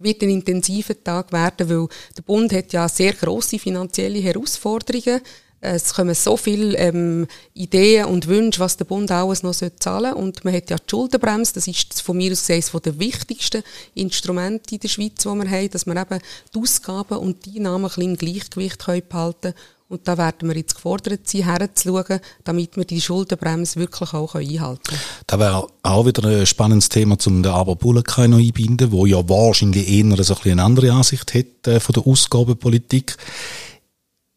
wird 0.00 0.22
ein 0.22 0.30
intensiver 0.30 1.02
Tag 1.02 1.32
werden, 1.32 1.68
weil 1.68 1.88
der 2.16 2.22
Bund 2.22 2.52
hat 2.52 2.72
ja 2.72 2.88
sehr 2.88 3.12
große 3.12 3.58
finanzielle 3.58 4.20
Herausforderungen. 4.20 5.20
Es 5.60 5.92
kommen 5.92 6.14
so 6.14 6.36
viele 6.36 6.78
ähm, 6.78 7.26
Ideen 7.52 8.04
und 8.04 8.28
Wünsche, 8.28 8.60
was 8.60 8.76
der 8.76 8.84
Bund 8.84 9.10
alles 9.10 9.42
noch 9.42 9.54
zahlen 9.54 9.74
soll. 9.80 10.12
Und 10.12 10.44
man 10.44 10.54
hat 10.54 10.70
ja 10.70 10.76
die 10.76 10.88
Schuldenbremse, 10.88 11.54
das 11.54 11.66
ist 11.66 12.00
von 12.00 12.16
mir 12.16 12.30
aus 12.30 12.48
eines 12.48 12.70
der 12.70 12.98
wichtigsten 13.00 13.64
Instrumente 13.94 14.76
in 14.76 14.80
der 14.80 14.88
Schweiz, 14.88 15.14
die 15.22 15.28
wir 15.28 15.50
haben, 15.50 15.70
dass 15.70 15.86
wir 15.86 15.96
eben 15.96 16.20
die 16.54 16.58
Ausgaben 16.60 17.18
und 17.18 17.44
die 17.44 17.56
Einnahmen 17.56 17.86
ein 17.86 17.88
bisschen 17.88 18.02
im 18.02 18.16
Gleichgewicht 18.16 18.86
behalten 19.08 19.40
können 19.40 19.54
und 19.88 20.06
da 20.06 20.18
werden 20.18 20.48
wir 20.48 20.56
jetzt 20.56 20.74
gefordert 20.74 21.26
sein, 21.28 21.44
herzuschauen, 21.44 22.20
damit 22.44 22.76
wir 22.76 22.84
die 22.84 23.00
Schuldenbremse 23.00 23.80
wirklich 23.80 24.12
auch 24.12 24.34
einhalten 24.34 24.82
können. 24.84 25.00
Da 25.26 25.38
wäre 25.38 25.66
auch 25.82 26.06
wieder 26.06 26.24
ein 26.24 26.46
spannendes 26.46 26.90
Thema, 26.90 27.16
um 27.26 27.42
den 27.42 27.52
Aber 27.52 27.74
Bullekai 27.74 28.26
noch 28.26 28.38
einbinden, 28.38 28.92
wo 28.92 29.06
ja 29.06 29.26
wahrscheinlich 29.28 29.88
eher 29.88 30.24
so 30.24 30.36
ein 30.36 30.52
eine 30.52 30.62
andere 30.62 30.92
Ansicht 30.92 31.32
hat 31.34 31.66
äh, 31.66 31.80
von 31.80 31.94
der 31.94 32.06
Ausgabenpolitik. 32.06 33.16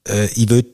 Äh, 0.07 0.27
ich 0.35 0.49
würde 0.49 0.69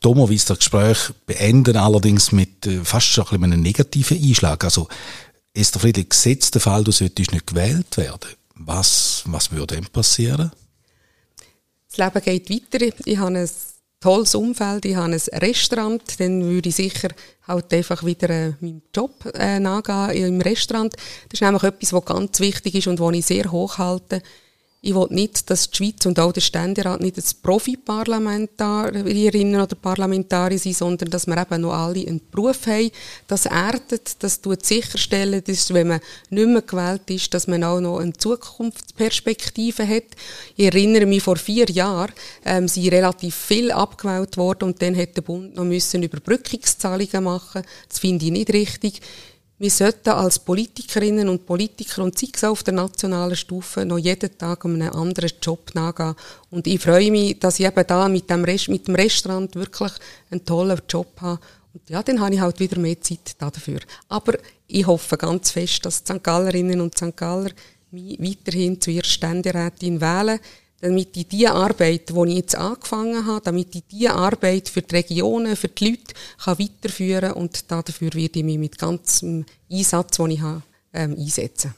dummerweise 0.00 0.46
das 0.48 0.58
Gespräch 0.58 1.10
beenden, 1.26 1.76
allerdings 1.76 2.32
mit 2.32 2.66
äh, 2.66 2.82
fast 2.84 3.08
schon 3.08 3.26
ein 3.30 3.44
einem 3.44 3.60
negativen 3.60 4.16
Einschlag. 4.16 4.64
Also, 4.64 4.88
ist 5.52 5.74
der 5.74 5.82
Friedrich 5.82 6.08
gesetzt 6.08 6.54
der 6.54 6.62
Fall, 6.62 6.84
du 6.84 6.92
solltest 6.92 7.32
nicht 7.32 7.46
gewählt 7.46 7.98
werden. 7.98 8.30
Was, 8.54 9.24
was 9.26 9.50
würde 9.52 9.74
denn 9.74 9.84
passieren? 9.84 10.52
Das 11.90 11.98
Leben 11.98 12.24
geht 12.24 12.72
weiter. 12.72 12.86
Ich 13.04 13.18
habe 13.18 13.38
ein 13.38 13.48
tolles 14.02 14.34
Umfeld, 14.34 14.84
ich 14.84 14.96
habe 14.96 15.12
ein 15.12 15.40
Restaurant, 15.40 16.02
dann 16.20 16.42
würde 16.44 16.68
ich 16.68 16.74
sicher 16.74 17.08
halt 17.46 17.72
einfach 17.72 18.04
wieder 18.04 18.30
äh, 18.30 18.52
meinem 18.60 18.82
Job 18.94 19.12
äh, 19.34 19.58
nachgehen 19.58 20.26
im 20.26 20.40
Restaurant. 20.40 20.94
Das 20.94 21.40
ist 21.40 21.42
nämlich 21.42 21.62
etwas, 21.62 21.92
was 21.92 22.04
ganz 22.04 22.40
wichtig 22.40 22.74
ist 22.74 22.86
und 22.86 23.00
was 23.00 23.14
ich 23.14 23.26
sehr 23.26 23.50
hoch 23.50 23.78
halte. 23.78 24.22
Ich 24.84 24.96
will 24.96 25.06
nicht, 25.10 25.48
dass 25.48 25.70
die 25.70 25.76
Schweiz 25.76 26.04
und 26.06 26.18
auch 26.18 26.32
der 26.32 26.40
Ständerat 26.40 27.00
nicht 27.00 27.16
ein 27.16 27.22
Profi-Parlamentarierinnen 27.40 29.60
oder 29.60 29.76
Parlamentarier 29.76 30.58
sind, 30.58 30.76
sondern 30.76 31.08
dass 31.08 31.28
wir 31.28 31.40
eben 31.40 31.60
noch 31.60 31.72
alle 31.72 32.04
einen 32.04 32.20
Beruf 32.32 32.66
haben. 32.66 32.90
Das 33.28 33.46
erdet, 33.46 34.20
das 34.24 34.40
tut 34.40 34.66
sicherstellen, 34.66 35.40
dass, 35.46 35.72
wenn 35.72 35.86
man 35.86 36.00
nicht 36.30 36.48
mehr 36.48 36.62
gewählt 36.62 37.08
ist, 37.10 37.32
dass 37.32 37.46
man 37.46 37.62
auch 37.62 37.78
noch 37.78 38.00
eine 38.00 38.12
Zukunftsperspektive 38.12 39.86
hat. 39.86 40.16
Ich 40.56 40.66
erinnere 40.66 41.06
mich, 41.06 41.22
vor 41.22 41.36
vier 41.36 41.70
Jahren 41.70 42.10
ähm, 42.44 42.66
sind 42.66 42.90
relativ 42.90 43.36
viel 43.36 43.70
abgewählt 43.70 44.36
worden 44.36 44.64
und 44.64 44.82
dann 44.82 44.96
hat 44.96 45.16
der 45.16 45.22
Bund 45.22 45.54
noch 45.54 45.62
müssen 45.62 46.02
Überbrückungszahlungen 46.02 47.22
machen. 47.22 47.62
Das 47.88 48.00
finde 48.00 48.24
ich 48.24 48.32
nicht 48.32 48.52
richtig 48.52 49.00
wir 49.62 49.70
sollten 49.70 50.08
als 50.08 50.40
Politikerinnen 50.40 51.28
und 51.28 51.46
Politiker 51.46 52.02
und 52.02 52.18
sei 52.18 52.26
es 52.34 52.42
auf 52.42 52.64
der 52.64 52.74
nationalen 52.74 53.36
Stufe 53.36 53.86
noch 53.86 53.96
jeden 53.96 54.36
Tag 54.36 54.64
um 54.64 54.74
einen 54.74 54.88
anderen 54.88 55.30
Job 55.40 55.70
nachgehen. 55.74 56.16
Und 56.50 56.66
ich 56.66 56.80
freue 56.80 57.12
mich, 57.12 57.38
dass 57.38 57.60
ich 57.60 57.66
eben 57.66 57.86
da 57.86 58.08
mit 58.08 58.28
dem, 58.28 58.42
Rest, 58.42 58.68
mit 58.68 58.88
dem 58.88 58.96
Restaurant 58.96 59.54
wirklich 59.54 59.92
einen 60.32 60.44
tollen 60.44 60.80
Job 60.88 61.12
habe. 61.20 61.38
Und 61.74 61.88
ja, 61.88 62.02
dann 62.02 62.20
habe 62.20 62.34
ich 62.34 62.40
halt 62.40 62.58
wieder 62.58 62.80
mehr 62.80 63.00
Zeit 63.00 63.36
dafür. 63.38 63.78
Aber 64.08 64.36
ich 64.66 64.84
hoffe 64.84 65.16
ganz 65.16 65.52
fest, 65.52 65.86
dass 65.86 66.02
die 66.02 66.12
St. 66.12 66.24
Gallerinnen 66.24 66.80
und 66.80 66.98
St. 66.98 67.16
Galler 67.16 67.52
mich 67.92 68.18
weiterhin 68.18 68.80
zu 68.80 68.90
ihrer 68.90 69.04
Ständerätin 69.04 70.00
wählen 70.00 70.40
damit 70.82 71.16
ich 71.16 71.28
die 71.28 71.46
Arbeit, 71.46 72.10
die 72.10 72.28
ich 72.28 72.36
jetzt 72.36 72.56
angefangen 72.56 73.24
habe, 73.24 73.40
damit 73.44 73.74
ich 73.74 73.84
die 73.86 74.08
Arbeit 74.08 74.68
für 74.68 74.82
die 74.82 74.96
Regionen, 74.96 75.56
für 75.56 75.68
die 75.68 75.90
Leute 75.90 76.14
kann 76.42 76.58
weiterführen 76.58 77.32
und 77.32 77.70
dafür 77.70 78.12
werde 78.12 78.40
ich 78.40 78.44
mich 78.44 78.58
mit 78.58 78.78
ganzem 78.78 79.46
Einsatz, 79.70 80.16
den 80.16 80.32
ich 80.32 80.40
habe, 80.40 80.62
ähm, 80.92 81.16
einsetzen. 81.16 81.74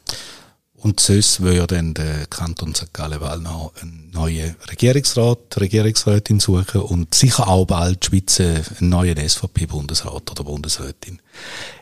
Und 0.77 1.01
sonst 1.01 1.43
will 1.43 1.55
ja 1.55 1.67
dann 1.67 1.93
der 1.93 2.27
Kanton 2.29 2.75
St. 2.75 2.93
Gallen 2.93 3.43
noch 3.43 3.73
einen 3.81 4.11
neuen 4.11 4.57
Regierungsrat, 4.71 5.61
Regierungsrätin 5.61 6.41
suchen 6.41 6.81
und 6.81 7.15
sicher 7.15 7.47
auch 7.49 7.67
bald 7.67 8.03
die 8.03 8.07
Schweiz 8.07 8.41
einen 8.41 8.89
neuen 8.89 9.17
SVP-Bundesrat 9.17 10.31
oder 10.31 10.45
Bundesrätin. 10.45 11.21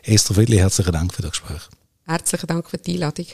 Esther 0.03 0.35
Friedli, 0.35 0.57
herzlichen 0.57 0.91
Dank 0.91 1.13
für 1.13 1.21
das 1.21 1.31
Gespräch. 1.31 1.61
Herzlichen 2.05 2.47
Dank 2.47 2.69
für 2.69 2.77
die 2.77 2.93
Einladung. 2.95 3.27